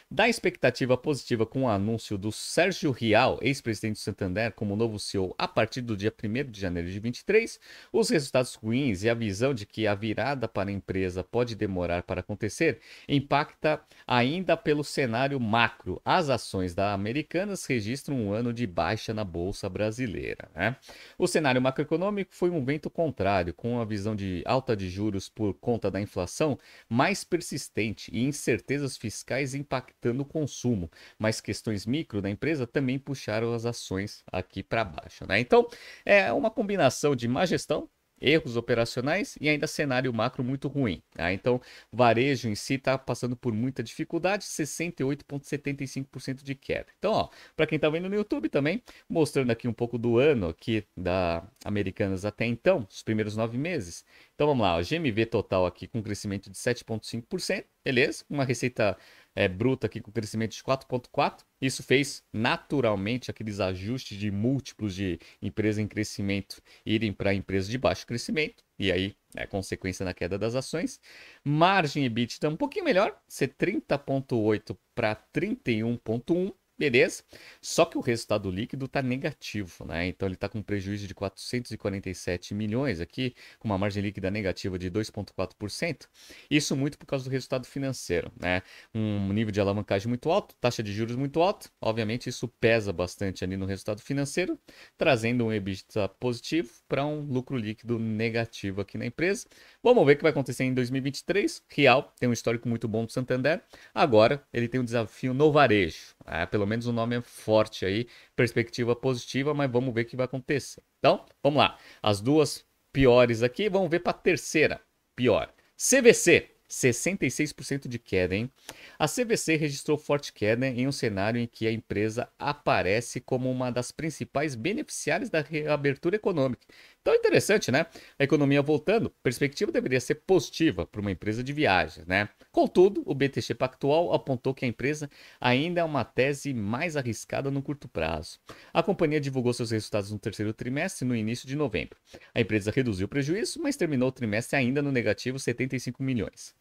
Da 0.09 0.29
expectativa 0.29 0.95
positiva 0.95 1.45
com 1.45 1.63
o 1.63 1.67
anúncio 1.67 2.17
do 2.17 2.31
Sérgio 2.31 2.91
Rial, 2.91 3.39
ex-presidente 3.41 3.95
do 3.95 3.99
Santander, 3.99 4.53
como 4.53 4.73
novo 4.73 4.97
CEO 4.97 5.35
a 5.37 5.49
partir 5.49 5.81
do 5.81 5.97
dia 5.97 6.13
1 6.23 6.49
de 6.49 6.61
janeiro 6.61 6.89
de 6.89 6.97
23, 6.97 7.59
os 7.91 8.09
resultados 8.09 8.55
ruins 8.55 9.03
e 9.03 9.09
a 9.09 9.13
visão 9.13 9.53
de 9.53 9.65
que 9.65 9.85
a 9.85 9.93
virada 9.93 10.47
para 10.47 10.69
a 10.69 10.71
empresa 10.71 11.25
pode 11.25 11.55
demorar 11.55 12.03
para 12.03 12.21
acontecer 12.21 12.79
impacta 13.05 13.81
ainda 14.07 14.55
pelo 14.55 14.81
cenário 14.81 15.37
macro. 15.41 16.01
As 16.05 16.29
ações 16.29 16.73
da 16.73 16.93
Americanas 16.93 17.65
registram 17.65 18.15
um 18.15 18.31
ano 18.31 18.53
de 18.53 18.65
baixa 18.65 19.13
na 19.13 19.25
bolsa 19.25 19.67
brasileira. 19.67 20.49
Né? 20.55 20.77
O 21.17 21.27
cenário 21.27 21.61
macroeconômico 21.61 22.33
foi 22.33 22.49
um 22.49 22.63
vento 22.63 22.89
contrário, 22.89 23.53
com 23.53 23.77
a 23.77 23.83
visão 23.83 24.15
de 24.15 24.41
alta 24.45 24.73
de 24.73 24.89
juros 24.89 25.27
por 25.27 25.53
conta 25.55 25.91
da 25.91 25.99
inflação 25.99 26.57
mais 26.87 27.25
persistente 27.25 28.09
e 28.13 28.23
incertezas 28.23 28.95
fiscais 28.95 29.53
impactando 29.53 29.96
impactando 29.97 30.21
o 30.21 30.25
consumo, 30.25 30.89
mas 31.17 31.41
questões 31.41 31.85
micro 31.85 32.21
da 32.21 32.29
empresa 32.29 32.67
também 32.67 32.99
puxaram 32.99 33.53
as 33.53 33.65
ações 33.65 34.23
aqui 34.31 34.63
para 34.63 34.83
baixo. 34.83 35.25
Né? 35.27 35.39
Então, 35.39 35.67
é 36.05 36.31
uma 36.31 36.51
combinação 36.51 37.15
de 37.15 37.27
má 37.27 37.45
gestão, 37.45 37.89
erros 38.19 38.57
operacionais 38.57 39.37
e 39.39 39.47
ainda 39.47 39.67
cenário 39.67 40.11
macro 40.11 40.43
muito 40.43 40.67
ruim. 40.67 41.03
Tá? 41.11 41.31
Então, 41.31 41.61
varejo 41.91 42.49
em 42.49 42.55
si 42.55 42.73
está 42.75 42.97
passando 42.97 43.35
por 43.35 43.53
muita 43.53 43.83
dificuldade, 43.83 44.43
68,75% 44.43 46.43
de 46.43 46.55
queda. 46.55 46.87
Então, 46.97 47.11
ó, 47.11 47.29
para 47.55 47.67
quem 47.67 47.75
está 47.75 47.89
vendo 47.89 48.09
no 48.09 48.15
YouTube 48.15 48.49
também, 48.49 48.81
mostrando 49.07 49.51
aqui 49.51 49.67
um 49.67 49.73
pouco 49.73 49.99
do 49.99 50.17
ano 50.17 50.49
aqui 50.49 50.83
da 50.95 51.43
Americanas 51.63 52.25
até 52.25 52.45
então, 52.45 52.87
os 52.89 53.03
primeiros 53.03 53.37
nove 53.37 53.55
meses. 53.57 54.03
Então, 54.33 54.47
vamos 54.47 54.63
lá, 54.63 54.77
o 54.77 54.83
GMV 54.83 55.27
total 55.27 55.67
aqui 55.67 55.87
com 55.87 56.01
crescimento 56.01 56.49
de 56.49 56.57
7,5%, 56.57 57.65
beleza? 57.83 58.25
Uma 58.29 58.43
receita 58.43 58.97
é, 59.37 59.47
bruta 59.47 59.85
aqui 59.85 60.01
com 60.01 60.11
crescimento 60.11 60.53
de 60.55 60.63
4,4%. 60.63 61.45
Isso 61.61 61.83
fez 61.83 62.23
naturalmente 62.33 63.29
aqueles 63.29 63.59
ajustes 63.59 64.17
de 64.17 64.31
múltiplos 64.31 64.95
de 64.95 65.19
empresa 65.39 65.79
em 65.79 65.87
crescimento 65.87 66.59
irem 66.83 67.13
para 67.13 67.35
empresas 67.35 67.69
de 67.69 67.77
baixo 67.77 68.07
crescimento, 68.07 68.63
e 68.79 68.91
aí 68.91 69.15
é 69.35 69.45
consequência 69.45 70.03
na 70.03 70.11
queda 70.11 70.39
das 70.39 70.55
ações. 70.55 70.99
Margem 71.43 72.03
EBITDA 72.05 72.49
um 72.49 72.57
pouquinho 72.57 72.85
melhor, 72.85 73.15
ser 73.27 73.49
30,8 73.49 74.75
para 74.95 75.15
31,1 75.15 76.51
Beleza? 76.77 77.23
Só 77.59 77.85
que 77.85 77.97
o 77.97 78.01
resultado 78.01 78.51
líquido 78.51 78.85
está 78.85 79.01
negativo, 79.01 79.83
né? 79.83 80.07
Então 80.07 80.27
ele 80.27 80.35
está 80.35 80.47
com 80.47 80.61
prejuízo 80.61 81.07
de 81.07 81.15
447 81.15 82.53
milhões 82.53 83.01
aqui, 83.01 83.33
com 83.57 83.67
uma 83.67 83.79
margem 83.79 84.03
líquida 84.03 84.29
negativa 84.29 84.77
de 84.77 84.91
2,4%. 84.91 86.07
Isso 86.51 86.75
muito 86.75 86.99
por 86.99 87.07
causa 87.07 87.25
do 87.25 87.31
resultado 87.31 87.65
financeiro, 87.65 88.31
né? 88.39 88.61
Um 88.93 89.33
nível 89.33 89.51
de 89.51 89.59
alavancagem 89.59 90.07
muito 90.07 90.29
alto, 90.29 90.53
taxa 90.61 90.83
de 90.83 90.93
juros 90.93 91.15
muito 91.15 91.41
alta. 91.41 91.67
Obviamente 91.81 92.29
isso 92.29 92.47
pesa 92.47 92.93
bastante 92.93 93.43
ali 93.43 93.57
no 93.57 93.65
resultado 93.65 93.99
financeiro, 93.99 94.59
trazendo 94.95 95.45
um 95.45 95.51
EBITDA 95.51 96.07
positivo 96.09 96.69
para 96.87 97.03
um 97.03 97.21
lucro 97.21 97.57
líquido 97.57 97.97
negativo 97.97 98.81
aqui 98.81 98.99
na 98.99 99.05
empresa. 99.07 99.47
Vamos 99.81 100.05
ver 100.05 100.13
o 100.13 100.17
que 100.17 100.23
vai 100.23 100.31
acontecer 100.31 100.63
em 100.63 100.75
2023. 100.75 101.63
Real 101.69 102.13
tem 102.19 102.29
um 102.29 102.33
histórico 102.33 102.69
muito 102.69 102.87
bom 102.87 103.03
do 103.03 103.11
Santander. 103.11 103.63
Agora 103.95 104.43
ele 104.53 104.67
tem 104.67 104.79
um 104.79 104.85
desafio 104.85 105.33
no 105.33 105.51
varejo. 105.51 106.15
É, 106.27 106.45
pelo 106.45 106.67
menos 106.67 106.85
o 106.87 106.93
nome 106.93 107.17
é 107.17 107.21
forte 107.21 107.85
aí, 107.85 108.07
perspectiva 108.35 108.95
positiva, 108.95 109.53
mas 109.53 109.71
vamos 109.71 109.93
ver 109.93 110.01
o 110.01 110.05
que 110.05 110.15
vai 110.15 110.25
acontecer. 110.25 110.83
Então, 110.99 111.25
vamos 111.41 111.59
lá. 111.59 111.77
As 112.03 112.19
duas 112.19 112.65
piores 112.91 113.41
aqui, 113.43 113.69
vamos 113.69 113.89
ver 113.89 113.99
para 113.99 114.11
a 114.11 114.13
terceira 114.13 114.81
pior. 115.15 115.53
CVC, 115.77 116.49
66% 116.69 117.87
de 117.87 117.97
queda, 117.97 118.35
hein? 118.35 118.51
A 118.99 119.07
CVC 119.07 119.55
registrou 119.55 119.97
forte 119.97 120.33
queda 120.33 120.67
em 120.67 120.87
um 120.87 120.91
cenário 120.91 121.39
em 121.39 121.47
que 121.47 121.67
a 121.67 121.71
empresa 121.71 122.29
aparece 122.37 123.21
como 123.21 123.49
uma 123.49 123.71
das 123.71 123.91
principais 123.91 124.53
beneficiárias 124.55 125.29
da 125.29 125.41
reabertura 125.41 126.15
econômica. 126.15 126.65
Então 127.07 127.15
é 127.15 127.19
interessante, 127.19 127.71
né? 127.71 127.85
A 128.19 128.25
economia 128.25 128.61
voltando, 128.61 129.09
perspectiva 129.23 129.71
deveria 129.71 130.01
ser 130.01 130.15
positiva 130.15 130.85
para 130.85 130.99
uma 130.99 131.09
empresa 131.09 131.41
de 131.41 131.53
viagens, 131.53 132.05
né? 132.05 132.27
Contudo, 132.51 133.01
o 133.05 133.15
BTG 133.15 133.53
Pactual 133.53 134.11
apontou 134.11 134.53
que 134.53 134.65
a 134.65 134.67
empresa 134.67 135.09
ainda 135.39 135.79
é 135.79 135.83
uma 135.85 136.03
tese 136.03 136.53
mais 136.53 136.97
arriscada 136.97 137.49
no 137.49 137.61
curto 137.61 137.87
prazo. 137.87 138.39
A 138.73 138.83
companhia 138.83 139.21
divulgou 139.21 139.53
seus 139.53 139.71
resultados 139.71 140.11
no 140.11 140.19
terceiro 140.19 140.53
trimestre 140.53 141.07
no 141.07 141.15
início 141.15 141.47
de 141.47 141.55
novembro. 141.55 141.97
A 142.35 142.41
empresa 142.41 142.73
reduziu 142.75 143.05
o 143.05 143.09
prejuízo, 143.09 143.61
mas 143.61 143.77
terminou 143.77 144.09
o 144.09 144.11
trimestre 144.11 144.57
ainda 144.57 144.81
no 144.81 144.91
negativo 144.91 145.39
75 145.39 146.03
milhões 146.03 146.53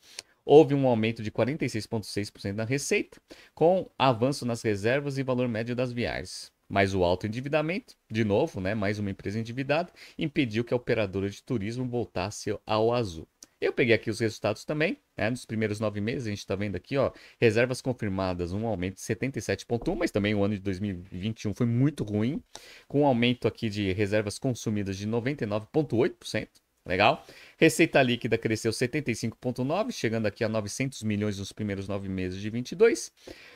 houve 0.49 0.77
um 0.77 0.87
aumento 0.87 1.25
de 1.25 1.33
46,6% 1.33 2.53
na 2.53 2.63
receita, 2.63 3.21
com 3.53 3.91
avanço 3.99 4.47
nas 4.47 4.63
reservas 4.63 5.19
e 5.19 5.25
valor 5.25 5.49
médio 5.49 5.75
das 5.75 5.91
viagens. 5.91 6.53
Mas 6.68 6.94
o 6.94 7.05
alto 7.05 7.26
endividamento, 7.26 7.94
de 8.11 8.24
novo, 8.24 8.61
né, 8.61 8.74
mais 8.74 8.98
uma 8.98 9.11
empresa 9.11 9.38
endividada, 9.38 9.92
impediu 10.18 10.64
que 10.64 10.74
a 10.74 10.76
operadora 10.76 11.31
de 11.31 11.42
turismo 11.42 11.87
voltasse 11.87 12.57
ao 12.66 12.92
azul. 12.92 13.29
Eu 13.59 13.72
peguei 13.72 13.94
aqui 13.94 14.11
os 14.11 14.20
resultados 14.20 14.64
também, 14.64 14.98
né, 15.16 15.31
nos 15.31 15.46
primeiros 15.46 15.81
nove 15.81 16.00
meses, 16.00 16.26
a 16.26 16.31
gente 16.31 16.40
está 16.40 16.55
vendo 16.55 16.76
aqui, 16.76 16.96
ó, 16.98 17.11
reservas 17.40 17.81
confirmadas, 17.81 18.52
um 18.52 18.66
aumento 18.66 18.96
de 18.96 19.00
77,1%, 19.00 19.96
mas 19.96 20.11
também 20.11 20.35
o 20.35 20.44
ano 20.44 20.55
de 20.55 20.61
2021 20.61 21.55
foi 21.55 21.66
muito 21.66 22.05
ruim, 22.05 22.42
com 22.87 23.00
um 23.02 23.07
aumento 23.07 23.48
aqui 23.48 23.70
de 23.70 23.92
reservas 23.92 24.38
consumidas 24.38 24.96
de 24.96 25.09
99,8%. 25.09 26.48
Legal? 26.87 27.26
Receita 27.59 28.00
líquida 28.00 28.38
cresceu 28.38 28.70
75,9, 28.70 29.90
chegando 29.90 30.26
aqui 30.26 30.44
a 30.44 30.48
900 30.48 31.02
milhões 31.02 31.38
nos 31.38 31.50
primeiros 31.52 31.88
nove 31.88 32.09
meses 32.09 32.40
de 32.40 32.48
22. 32.48 33.11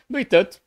No 0.09 0.19
entanto, 0.19 0.61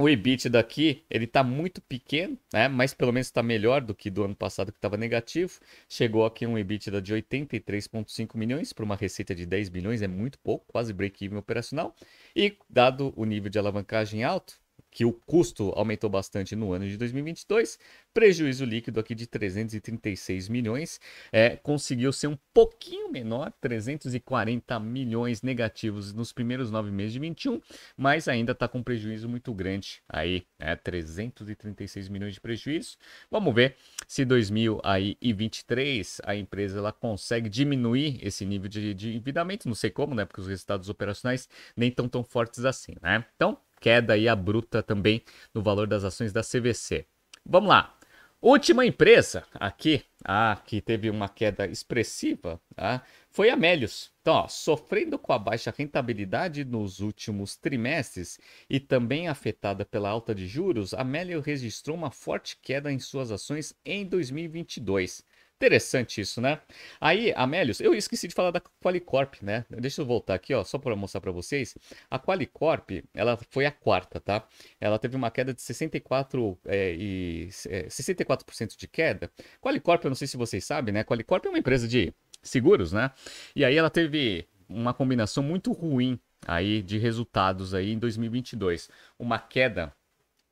o 0.00 0.08
EBIT 0.08 0.48
daqui, 0.48 1.04
ele 1.10 1.24
está 1.24 1.42
muito 1.42 1.82
pequeno, 1.82 2.38
né? 2.52 2.68
mas 2.68 2.94
pelo 2.94 3.12
menos 3.12 3.26
está 3.26 3.42
melhor 3.42 3.80
do 3.80 3.94
que 3.94 4.08
do 4.08 4.22
ano 4.22 4.34
passado 4.36 4.70
que 4.70 4.78
estava 4.78 4.96
negativo. 4.96 5.58
Chegou 5.88 6.24
aqui 6.24 6.46
um 6.46 6.56
EBITDA 6.56 7.02
de 7.02 7.12
83,5 7.12 8.36
milhões 8.36 8.72
para 8.72 8.84
uma 8.84 8.94
receita 8.94 9.34
de 9.34 9.44
10 9.44 9.68
bilhões, 9.68 10.00
é 10.00 10.06
muito 10.06 10.38
pouco, 10.38 10.66
quase 10.68 10.92
break-even 10.92 11.36
operacional. 11.36 11.96
E 12.34 12.56
dado 12.70 13.12
o 13.16 13.24
nível 13.24 13.50
de 13.50 13.58
alavancagem 13.58 14.22
alto, 14.22 14.54
que 14.90 15.04
o 15.04 15.12
custo 15.12 15.72
aumentou 15.76 16.08
bastante 16.08 16.56
no 16.56 16.72
ano 16.72 16.88
de 16.88 16.96
2022, 16.96 17.78
prejuízo 18.12 18.64
líquido 18.64 18.98
aqui 18.98 19.14
de 19.14 19.26
336 19.26 20.48
milhões, 20.48 20.98
é, 21.30 21.56
conseguiu 21.56 22.12
ser 22.12 22.26
um 22.28 22.38
pouquinho 22.52 23.10
menor, 23.10 23.52
340 23.60 24.80
milhões 24.80 25.42
negativos 25.42 26.12
nos 26.12 26.32
primeiros 26.32 26.70
nove 26.70 26.90
meses 26.90 27.12
de 27.12 27.18
21, 27.18 27.60
mas 27.96 28.28
ainda 28.28 28.52
está 28.52 28.66
com 28.66 28.82
prejuízo 28.82 29.28
muito 29.28 29.52
grande 29.52 30.02
aí, 30.08 30.46
é, 30.58 30.74
336 30.74 32.08
milhões 32.08 32.34
de 32.34 32.40
prejuízo. 32.40 32.96
Vamos 33.30 33.54
ver 33.54 33.76
se 34.06 34.24
2023 34.24 36.22
a 36.24 36.34
empresa 36.34 36.78
ela 36.78 36.92
consegue 36.92 37.48
diminuir 37.48 38.18
esse 38.22 38.44
nível 38.44 38.68
de, 38.68 38.94
de 38.94 39.10
endividamento, 39.10 39.68
não 39.68 39.74
sei 39.74 39.90
como, 39.90 40.14
né, 40.14 40.24
porque 40.24 40.40
os 40.40 40.48
resultados 40.48 40.88
operacionais 40.88 41.48
nem 41.76 41.90
estão 41.90 42.08
tão 42.08 42.24
fortes 42.24 42.64
assim, 42.64 42.94
né? 43.02 43.24
Então, 43.36 43.58
queda 43.80 44.14
aí 44.14 44.28
abrupta 44.28 44.82
também 44.82 45.22
no 45.54 45.62
valor 45.62 45.86
das 45.86 46.04
ações 46.04 46.32
da 46.32 46.42
CVC. 46.42 47.06
Vamos 47.44 47.68
lá. 47.68 47.98
Última 48.40 48.86
empresa 48.86 49.42
aqui, 49.54 50.04
ah, 50.24 50.62
que 50.64 50.80
teve 50.80 51.10
uma 51.10 51.28
queda 51.28 51.66
expressiva, 51.66 52.60
ah, 52.76 53.02
foi 53.32 53.50
a 53.50 53.56
Melius. 53.56 54.12
Então, 54.20 54.34
ó, 54.34 54.46
sofrendo 54.46 55.18
com 55.18 55.32
a 55.32 55.38
baixa 55.40 55.74
rentabilidade 55.76 56.64
nos 56.64 57.00
últimos 57.00 57.56
trimestres 57.56 58.38
e 58.70 58.78
também 58.78 59.26
afetada 59.26 59.84
pela 59.84 60.08
alta 60.08 60.32
de 60.36 60.46
juros, 60.46 60.94
a 60.94 61.02
Melius 61.02 61.44
registrou 61.44 61.96
uma 61.96 62.12
forte 62.12 62.56
queda 62.62 62.92
em 62.92 63.00
suas 63.00 63.32
ações 63.32 63.74
em 63.84 64.06
2022. 64.06 65.24
Interessante 65.58 66.20
isso, 66.20 66.40
né? 66.40 66.60
Aí, 67.00 67.32
Amélios, 67.34 67.80
eu 67.80 67.92
esqueci 67.92 68.28
de 68.28 68.34
falar 68.34 68.52
da 68.52 68.60
Qualicorp, 68.60 69.42
né? 69.42 69.64
Deixa 69.68 70.00
eu 70.00 70.06
voltar 70.06 70.34
aqui, 70.34 70.54
ó, 70.54 70.62
só 70.62 70.78
para 70.78 70.94
mostrar 70.94 71.20
para 71.20 71.32
vocês. 71.32 71.76
A 72.08 72.16
Qualicorp, 72.16 73.02
ela 73.12 73.36
foi 73.50 73.66
a 73.66 73.72
quarta, 73.72 74.20
tá? 74.20 74.46
Ela 74.80 75.00
teve 75.00 75.16
uma 75.16 75.32
queda 75.32 75.52
de 75.52 75.60
64 75.60 76.56
é, 76.64 76.94
e 76.94 77.48
é, 77.68 77.88
64% 77.88 78.76
de 78.76 78.86
queda. 78.86 79.32
Qualicorp, 79.60 80.04
eu 80.04 80.10
não 80.10 80.14
sei 80.14 80.28
se 80.28 80.36
vocês 80.36 80.64
sabem, 80.64 80.94
né? 80.94 81.02
Qualicorp 81.02 81.44
é 81.46 81.48
uma 81.48 81.58
empresa 81.58 81.88
de 81.88 82.14
seguros, 82.40 82.92
né? 82.92 83.10
E 83.56 83.64
aí 83.64 83.76
ela 83.76 83.90
teve 83.90 84.46
uma 84.68 84.94
combinação 84.94 85.42
muito 85.42 85.72
ruim 85.72 86.20
aí 86.46 86.82
de 86.82 86.98
resultados 86.98 87.74
aí 87.74 87.90
em 87.90 87.98
2022. 87.98 88.88
Uma 89.18 89.40
queda 89.40 89.92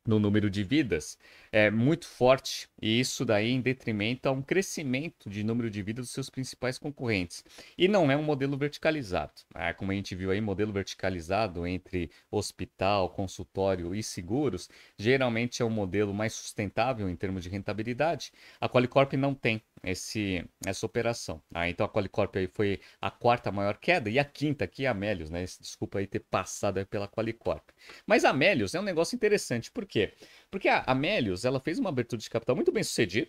no 0.07 0.19
número 0.19 0.49
de 0.49 0.63
vidas 0.63 1.19
é 1.53 1.71
muito 1.71 2.07
forte 2.07 2.69
e 2.81 3.01
isso 3.01 3.25
daí 3.25 3.51
em 3.51 3.61
detrimento 3.61 4.29
a 4.29 4.33
um 4.33 4.43
crescimento 4.43 5.31
de 5.31 5.43
número 5.43 5.71
de 5.71 5.83
vidas 5.83 6.07
dos 6.07 6.13
seus 6.13 6.29
principais 6.29 6.79
concorrentes. 6.79 7.45
E 7.79 7.89
não 7.89 8.11
é 8.11 8.17
um 8.17 8.23
modelo 8.23 8.57
verticalizado. 8.57 9.33
Né? 9.55 9.73
Como 9.73 9.91
a 9.91 9.95
gente 9.95 10.15
viu 10.15 10.31
aí, 10.31 10.41
modelo 10.41 10.73
verticalizado 10.73 11.67
entre 11.67 12.11
hospital, 12.31 13.09
consultório 13.11 13.95
e 13.95 14.03
seguros, 14.03 14.69
geralmente 14.99 15.63
é 15.63 15.65
um 15.65 15.71
modelo 15.71 16.13
mais 16.13 16.35
sustentável 16.35 17.09
em 17.09 17.17
termos 17.17 17.43
de 17.43 17.49
rentabilidade. 17.49 18.33
A 18.61 18.69
Qualicorp 18.69 19.15
não 19.15 19.35
tem 19.35 19.63
esse, 19.83 20.45
essa 20.65 20.85
operação. 20.85 21.41
Ah, 21.55 21.69
então 21.69 21.87
a 21.87 21.89
Qualicorp 21.89 22.37
aí 22.37 22.49
foi 22.49 22.81
a 23.01 23.11
quarta 23.11 23.53
maior 23.53 23.79
queda 23.79 24.11
e 24.11 24.19
a 24.19 24.25
quinta 24.25 24.65
aqui 24.65 24.85
é 24.85 24.89
a 24.89 24.91
Amélios, 24.91 25.31
né? 25.31 25.45
Desculpa 25.45 25.99
aí 25.99 26.07
ter 26.07 26.21
passado 26.21 26.79
aí 26.79 26.85
pela 26.85 27.09
Qualicorp. 27.09 27.71
Mas 28.07 28.25
a 28.25 28.31
Amélios 28.31 28.75
é 28.75 28.81
um 28.81 28.83
negócio 28.83 29.15
interessante, 29.15 29.71
por 29.71 29.87
quê? 29.97 30.13
Porque 30.51 30.69
a 30.69 30.85
Amélios, 30.87 31.45
ela 31.45 31.59
fez 31.59 31.79
uma 31.79 31.89
abertura 31.89 32.21
de 32.21 32.29
capital 32.29 32.55
muito 32.55 32.71
bem 32.71 32.83
sucedida, 32.83 33.29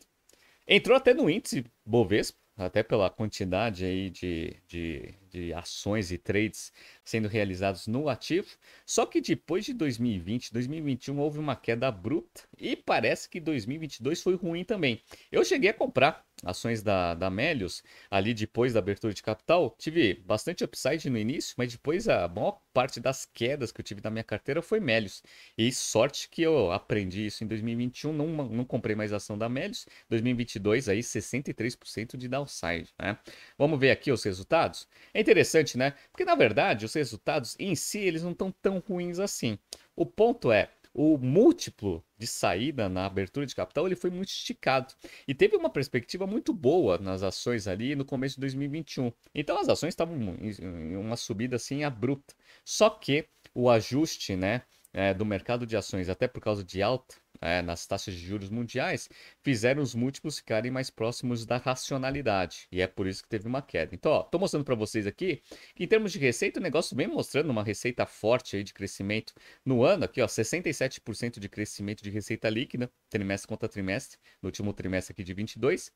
entrou 0.67 0.97
até 0.97 1.13
no 1.13 1.30
índice 1.30 1.65
Bovespa, 1.86 2.38
até 2.58 2.82
pela 2.82 3.10
quantidade 3.10 3.86
aí 3.86 4.10
de, 4.10 4.56
de, 4.67 5.13
de, 5.30 5.53
ações 5.53 6.12
e 6.12 6.17
trades 6.17 6.73
sendo 7.06 7.27
realizados 7.27 7.86
no 7.86 8.10
ativo. 8.10 8.47
Só 8.84 9.06
que 9.06 9.21
depois 9.21 9.63
de 9.63 9.73
2020, 9.73 10.51
2021 10.51 11.19
houve 11.19 11.38
uma 11.38 11.56
queda 11.56 11.88
abrupta 11.88 12.41
e 12.58 12.75
parece 12.75 13.30
que 13.30 13.39
2022 13.39 14.23
foi 14.23 14.36
ruim 14.36 14.63
também. 14.63 14.99
Eu 15.32 15.45
cheguei 15.45 15.69
a 15.69 15.73
comprar 15.73 16.25
ações 16.43 16.84
da, 16.84 17.13
da 17.13 17.30
Melius, 17.30 17.84
ali 18.10 18.34
depois 18.34 18.73
da 18.73 18.80
abertura 18.80 19.13
de 19.13 19.23
capital, 19.23 19.76
tive 19.78 20.13
bastante 20.26 20.63
upside 20.63 21.10
no 21.10 21.17
início, 21.17 21.56
mas 21.58 21.71
depois 21.71 22.08
a 22.08 22.28
maior 22.28 22.62
parte 22.73 23.00
das 23.00 23.26
quedas 23.26 23.71
que 23.71 23.82
eu 23.82 23.84
tive 23.84 24.02
na 24.04 24.10
minha 24.10 24.23
carteira 24.23 24.62
foi 24.62 24.80
Melius. 24.80 25.23
E 25.58 25.71
sorte 25.71 26.30
que 26.30 26.41
eu 26.41 26.71
aprendi 26.71 27.26
isso 27.26 27.43
em 27.43 27.47
2021, 27.47 28.13
não, 28.13 28.28
não 28.28 28.65
comprei 28.65 28.95
mais 28.95 29.12
ação 29.12 29.38
da 29.38 29.50
Melius. 29.50 29.88
2022 30.10 30.89
aí 30.89 31.00
63% 31.00 32.15
de 32.17 32.28
downside, 32.28 32.93
né? 33.00 33.17
Vamos 33.58 33.80
ver 33.80 33.91
aqui 33.91 34.12
os 34.12 34.23
resultados? 34.23 34.88
É 35.13 35.21
interessante, 35.21 35.78
né? 35.78 35.93
Porque 36.12 36.26
na 36.26 36.36
verdade 36.36 36.86
os 36.86 36.93
resultados 36.93 37.56
em 37.60 37.76
si 37.76 38.00
eles 38.00 38.23
não 38.23 38.32
estão 38.32 38.52
tão 38.52 38.80
ruins 38.80 39.19
assim. 39.19 39.58
O 39.95 40.06
ponto 40.06 40.52
é, 40.52 40.69
o 40.97 41.15
múltiplo 41.15 42.03
de 42.17 42.25
saída 42.25 42.89
na 42.89 43.05
abertura 43.05 43.45
de 43.45 43.53
capital 43.53 43.86
ele 43.86 43.95
foi 43.95 44.10
muito 44.10 44.29
esticado 44.29 44.95
e 45.27 45.36
teve 45.36 45.55
uma 45.55 45.69
perspectiva 45.69 46.25
muito 46.25 46.51
boa 46.51 46.97
nas 46.97 47.21
ações 47.21 47.67
ali 47.67 47.95
no 47.95 48.03
começo 48.03 48.33
de 48.36 48.41
2021. 48.41 49.12
Então 49.36 49.60
as 49.60 49.69
ações 49.69 49.89
estavam 49.89 50.17
em 50.41 50.95
uma 50.95 51.15
subida 51.15 51.55
assim 51.55 51.83
abrupta. 51.83 52.33
Só 52.65 52.89
que 52.89 53.27
o 53.53 53.69
ajuste, 53.69 54.36
né, 54.36 54.63
é, 54.91 55.13
do 55.13 55.23
mercado 55.23 55.67
de 55.67 55.77
ações, 55.77 56.10
até 56.10 56.27
por 56.27 56.41
causa 56.41 56.63
de 56.63 56.81
alta 56.81 57.15
é, 57.41 57.62
nas 57.62 57.86
taxas 57.86 58.13
de 58.13 58.26
juros 58.26 58.50
mundiais, 58.50 59.10
fizeram 59.43 59.82
os 59.82 59.93
múltiplos 59.95 60.38
ficarem 60.38 60.71
mais 60.71 60.89
próximos 60.89 61.45
da 61.45 61.58
racionalidade. 61.58 62.67
E 62.71 62.82
é 62.82 62.88
por 62.88 63.08
isso 63.08 63.23
que 63.23 63.30
teve 63.30 63.47
uma 63.47 63.62
queda. 63.62 63.93
Então, 63.93 64.21
estou 64.21 64.39
mostrando 64.39 64.63
para 64.65 64.76
vocês 64.76 65.06
aqui 65.08 65.41
que 65.76 65.84
em 65.84 65.88
termos 65.88 66.12
de 66.12 66.19
receita, 66.19 66.60
o 66.60 66.63
negócio 66.63 66.95
vem 66.95 67.08
mostrando 67.08 67.50
uma 67.50 67.63
receita 67.63 68.06
forte 68.06 68.56
aí 68.56 68.63
de 68.63 68.73
crescimento 68.73 69.34
no 69.65 69.84
ano. 69.84 70.06
Aqui, 70.06 70.21
ó, 70.21 70.28
67% 70.28 71.39
de 71.39 71.50
crescimento 71.50 72.04
de 72.04 72.10
receita 72.10 72.50
líquida, 72.50 72.91
trimestre 73.10 73.47
contra 73.47 73.67
trimestre, 73.67 74.17
no 74.41 74.47
último 74.47 74.73
trimestre 74.73 75.13
aqui 75.13 75.23
de 75.23 75.34
22. 75.34 75.91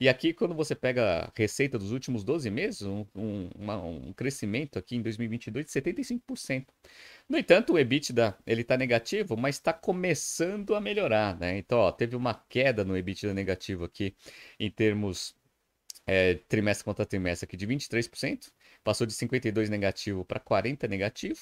E 0.00 0.08
aqui, 0.08 0.32
quando 0.32 0.54
você 0.54 0.74
pega 0.74 1.24
a 1.24 1.32
receita 1.34 1.78
dos 1.78 1.92
últimos 1.92 2.24
12 2.24 2.50
meses, 2.50 2.82
um, 2.82 3.06
um, 3.14 3.50
uma, 3.54 3.76
um 3.76 4.12
crescimento 4.12 4.78
aqui 4.78 4.96
em 4.96 5.02
2022 5.02 5.66
de 5.66 5.72
75%. 5.72 6.66
No 7.28 7.38
entanto, 7.38 7.72
o 7.72 7.78
EBITDA 7.78 8.36
está 8.46 8.76
negativo, 8.76 9.36
mas 9.36 9.56
está 9.56 9.72
começando 9.72 10.74
a 10.74 10.80
melhorar, 10.80 11.38
né? 11.38 11.56
Então, 11.56 11.78
ó, 11.78 11.90
teve 11.90 12.14
uma 12.16 12.34
queda 12.34 12.84
no 12.84 12.96
EBITDA 12.96 13.32
negativo 13.32 13.84
aqui 13.84 14.14
em 14.60 14.70
termos 14.70 15.34
é, 16.06 16.34
trimestre 16.34 16.84
contra 16.84 17.06
trimestre 17.06 17.46
aqui 17.46 17.56
de 17.56 17.66
23%, 17.66 18.52
passou 18.82 19.06
de 19.06 19.14
52 19.14 19.70
negativo 19.70 20.24
para 20.24 20.38
40 20.38 20.86
negativo, 20.86 21.40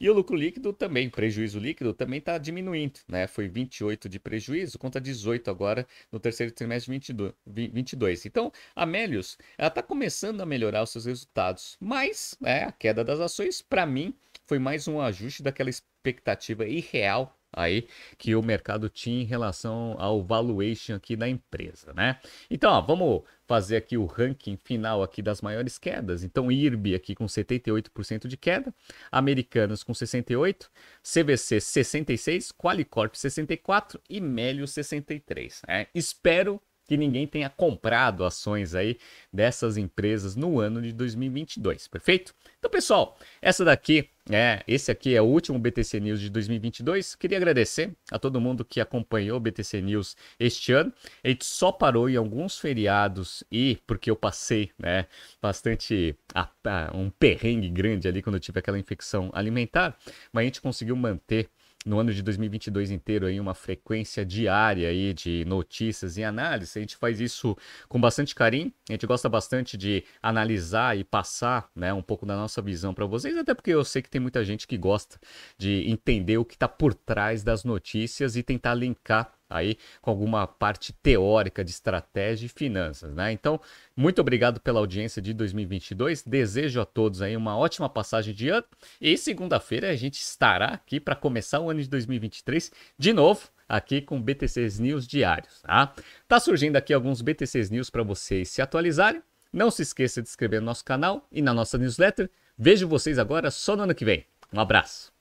e 0.00 0.08
o 0.08 0.14
lucro 0.14 0.34
líquido 0.34 0.72
também, 0.72 1.10
prejuízo 1.10 1.58
líquido 1.58 1.92
também 1.92 2.18
está 2.18 2.38
diminuindo, 2.38 3.00
né? 3.06 3.26
Foi 3.26 3.48
28 3.48 4.08
de 4.08 4.18
prejuízo 4.18 4.78
contra 4.78 5.00
18 5.00 5.50
agora 5.50 5.86
no 6.10 6.18
terceiro 6.18 6.52
trimestre 6.52 6.86
de 6.86 6.92
22. 6.92 7.34
22. 7.46 8.26
Então, 8.26 8.50
a 8.74 8.86
Melius, 8.86 9.36
ela 9.58 9.68
está 9.68 9.82
começando 9.82 10.40
a 10.40 10.46
melhorar 10.46 10.82
os 10.82 10.90
seus 10.90 11.04
resultados, 11.04 11.76
mas 11.78 12.34
é, 12.42 12.64
a 12.64 12.72
queda 12.72 13.04
das 13.04 13.20
ações, 13.20 13.60
para 13.60 13.84
mim, 13.84 14.14
foi 14.48 14.58
mais 14.58 14.88
um 14.88 14.98
ajuste 15.00 15.42
daquela 15.42 15.68
expectativa 15.68 16.66
irreal 16.66 17.38
aí 17.52 17.86
que 18.16 18.34
o 18.34 18.42
mercado 18.42 18.88
tinha 18.88 19.22
em 19.22 19.24
relação 19.24 19.94
ao 19.98 20.22
valuation 20.22 20.94
aqui 20.94 21.16
da 21.16 21.28
empresa, 21.28 21.92
né? 21.94 22.18
Então, 22.50 22.70
ó, 22.72 22.80
vamos 22.80 23.22
fazer 23.46 23.76
aqui 23.76 23.96
o 23.96 24.06
ranking 24.06 24.56
final 24.56 25.02
aqui 25.02 25.22
das 25.22 25.40
maiores 25.40 25.78
quedas. 25.78 26.24
Então, 26.24 26.50
IRB 26.50 26.94
aqui 26.94 27.14
com 27.14 27.26
78% 27.26 28.26
de 28.26 28.36
queda, 28.36 28.74
Americanos 29.10 29.82
com 29.82 29.94
68, 29.94 30.70
CVC 31.02 31.60
66, 31.60 32.52
Qualicorp 32.52 33.14
64 33.14 34.00
e 34.08 34.20
Melius 34.20 34.72
63. 34.72 35.62
Né? 35.66 35.86
Espero 35.94 36.60
que 36.88 36.96
ninguém 36.96 37.26
tenha 37.26 37.50
comprado 37.50 38.24
ações 38.24 38.74
aí 38.74 38.96
dessas 39.30 39.76
empresas 39.76 40.34
no 40.34 40.58
ano 40.58 40.80
de 40.80 40.90
2022, 40.92 41.86
perfeito? 41.86 42.34
Então, 42.58 42.70
pessoal, 42.70 43.16
essa 43.42 43.62
daqui 43.62 44.08
é, 44.30 44.62
esse 44.68 44.90
aqui 44.90 45.14
é 45.14 45.22
o 45.22 45.24
último 45.24 45.58
BTC 45.58 46.00
News 46.00 46.20
de 46.20 46.28
2022. 46.28 47.14
Queria 47.14 47.38
agradecer 47.38 47.94
a 48.10 48.18
todo 48.18 48.40
mundo 48.40 48.62
que 48.62 48.78
acompanhou 48.78 49.38
o 49.38 49.40
BTC 49.40 49.80
News 49.80 50.16
este 50.38 50.72
ano. 50.72 50.92
A 51.24 51.28
gente 51.28 51.46
só 51.46 51.72
parou 51.72 52.10
em 52.10 52.16
alguns 52.16 52.58
feriados 52.58 53.42
e 53.50 53.78
porque 53.86 54.10
eu 54.10 54.16
passei, 54.16 54.70
né, 54.78 55.06
bastante 55.40 56.14
a, 56.34 56.46
a, 56.64 56.90
um 56.94 57.08
perrengue 57.08 57.70
grande 57.70 58.06
ali 58.06 58.20
quando 58.20 58.34
eu 58.34 58.40
tive 58.40 58.58
aquela 58.58 58.78
infecção 58.78 59.30
alimentar, 59.32 59.96
mas 60.30 60.42
a 60.42 60.44
gente 60.44 60.60
conseguiu 60.60 60.96
manter 60.96 61.48
no 61.86 61.98
ano 61.98 62.12
de 62.12 62.22
2022 62.22 62.90
inteiro 62.90 63.26
aí 63.26 63.38
uma 63.40 63.54
frequência 63.54 64.24
diária 64.24 64.88
aí 64.88 65.14
de 65.14 65.44
notícias 65.46 66.16
e 66.16 66.24
análise. 66.24 66.78
A 66.78 66.80
gente 66.80 66.96
faz 66.96 67.20
isso 67.20 67.56
com 67.88 68.00
bastante 68.00 68.34
carinho. 68.34 68.72
A 68.88 68.92
gente 68.92 69.06
gosta 69.06 69.28
bastante 69.28 69.76
de 69.76 70.04
analisar 70.22 70.96
e 70.98 71.04
passar, 71.04 71.70
né, 71.74 71.92
um 71.92 72.02
pouco 72.02 72.26
da 72.26 72.36
nossa 72.36 72.60
visão 72.60 72.92
para 72.92 73.06
vocês, 73.06 73.36
até 73.36 73.54
porque 73.54 73.70
eu 73.70 73.84
sei 73.84 74.02
que 74.02 74.10
tem 74.10 74.20
muita 74.20 74.44
gente 74.44 74.66
que 74.66 74.76
gosta 74.76 75.18
de 75.56 75.88
entender 75.88 76.38
o 76.38 76.44
que 76.44 76.54
está 76.54 76.68
por 76.68 76.92
trás 76.92 77.42
das 77.42 77.64
notícias 77.64 78.36
e 78.36 78.42
tentar 78.42 78.74
linkar 78.74 79.37
aí 79.48 79.76
com 80.00 80.10
alguma 80.10 80.46
parte 80.46 80.92
teórica 80.92 81.64
de 81.64 81.70
estratégia 81.70 82.46
e 82.46 82.48
finanças, 82.48 83.14
né? 83.14 83.32
Então, 83.32 83.60
muito 83.96 84.20
obrigado 84.20 84.60
pela 84.60 84.80
audiência 84.80 85.20
de 85.22 85.32
2022. 85.32 86.22
Desejo 86.22 86.80
a 86.80 86.84
todos 86.84 87.22
aí 87.22 87.36
uma 87.36 87.56
ótima 87.56 87.88
passagem 87.88 88.34
de 88.34 88.48
ano 88.48 88.64
e 89.00 89.16
segunda-feira 89.16 89.90
a 89.90 89.96
gente 89.96 90.20
estará 90.20 90.66
aqui 90.66 91.00
para 91.00 91.14
começar 91.14 91.60
o 91.60 91.70
ano 91.70 91.80
de 91.80 91.88
2023 91.88 92.70
de 92.98 93.12
novo 93.12 93.48
aqui 93.68 94.00
com 94.00 94.20
BTCs 94.20 94.78
News 94.78 95.06
diários, 95.06 95.60
tá? 95.60 95.92
Tá 96.26 96.40
surgindo 96.40 96.76
aqui 96.76 96.92
alguns 96.92 97.20
BTCs 97.20 97.70
News 97.70 97.90
para 97.90 98.02
vocês 98.02 98.48
se 98.48 98.62
atualizarem. 98.62 99.22
Não 99.52 99.70
se 99.70 99.82
esqueça 99.82 100.22
de 100.22 100.28
inscrever 100.28 100.60
no 100.60 100.66
nosso 100.66 100.84
canal 100.84 101.26
e 101.32 101.40
na 101.40 101.54
nossa 101.54 101.78
newsletter. 101.78 102.30
Vejo 102.56 102.88
vocês 102.88 103.18
agora 103.18 103.50
só 103.50 103.76
no 103.76 103.84
ano 103.84 103.94
que 103.94 104.04
vem. 104.04 104.26
Um 104.52 104.60
abraço. 104.60 105.17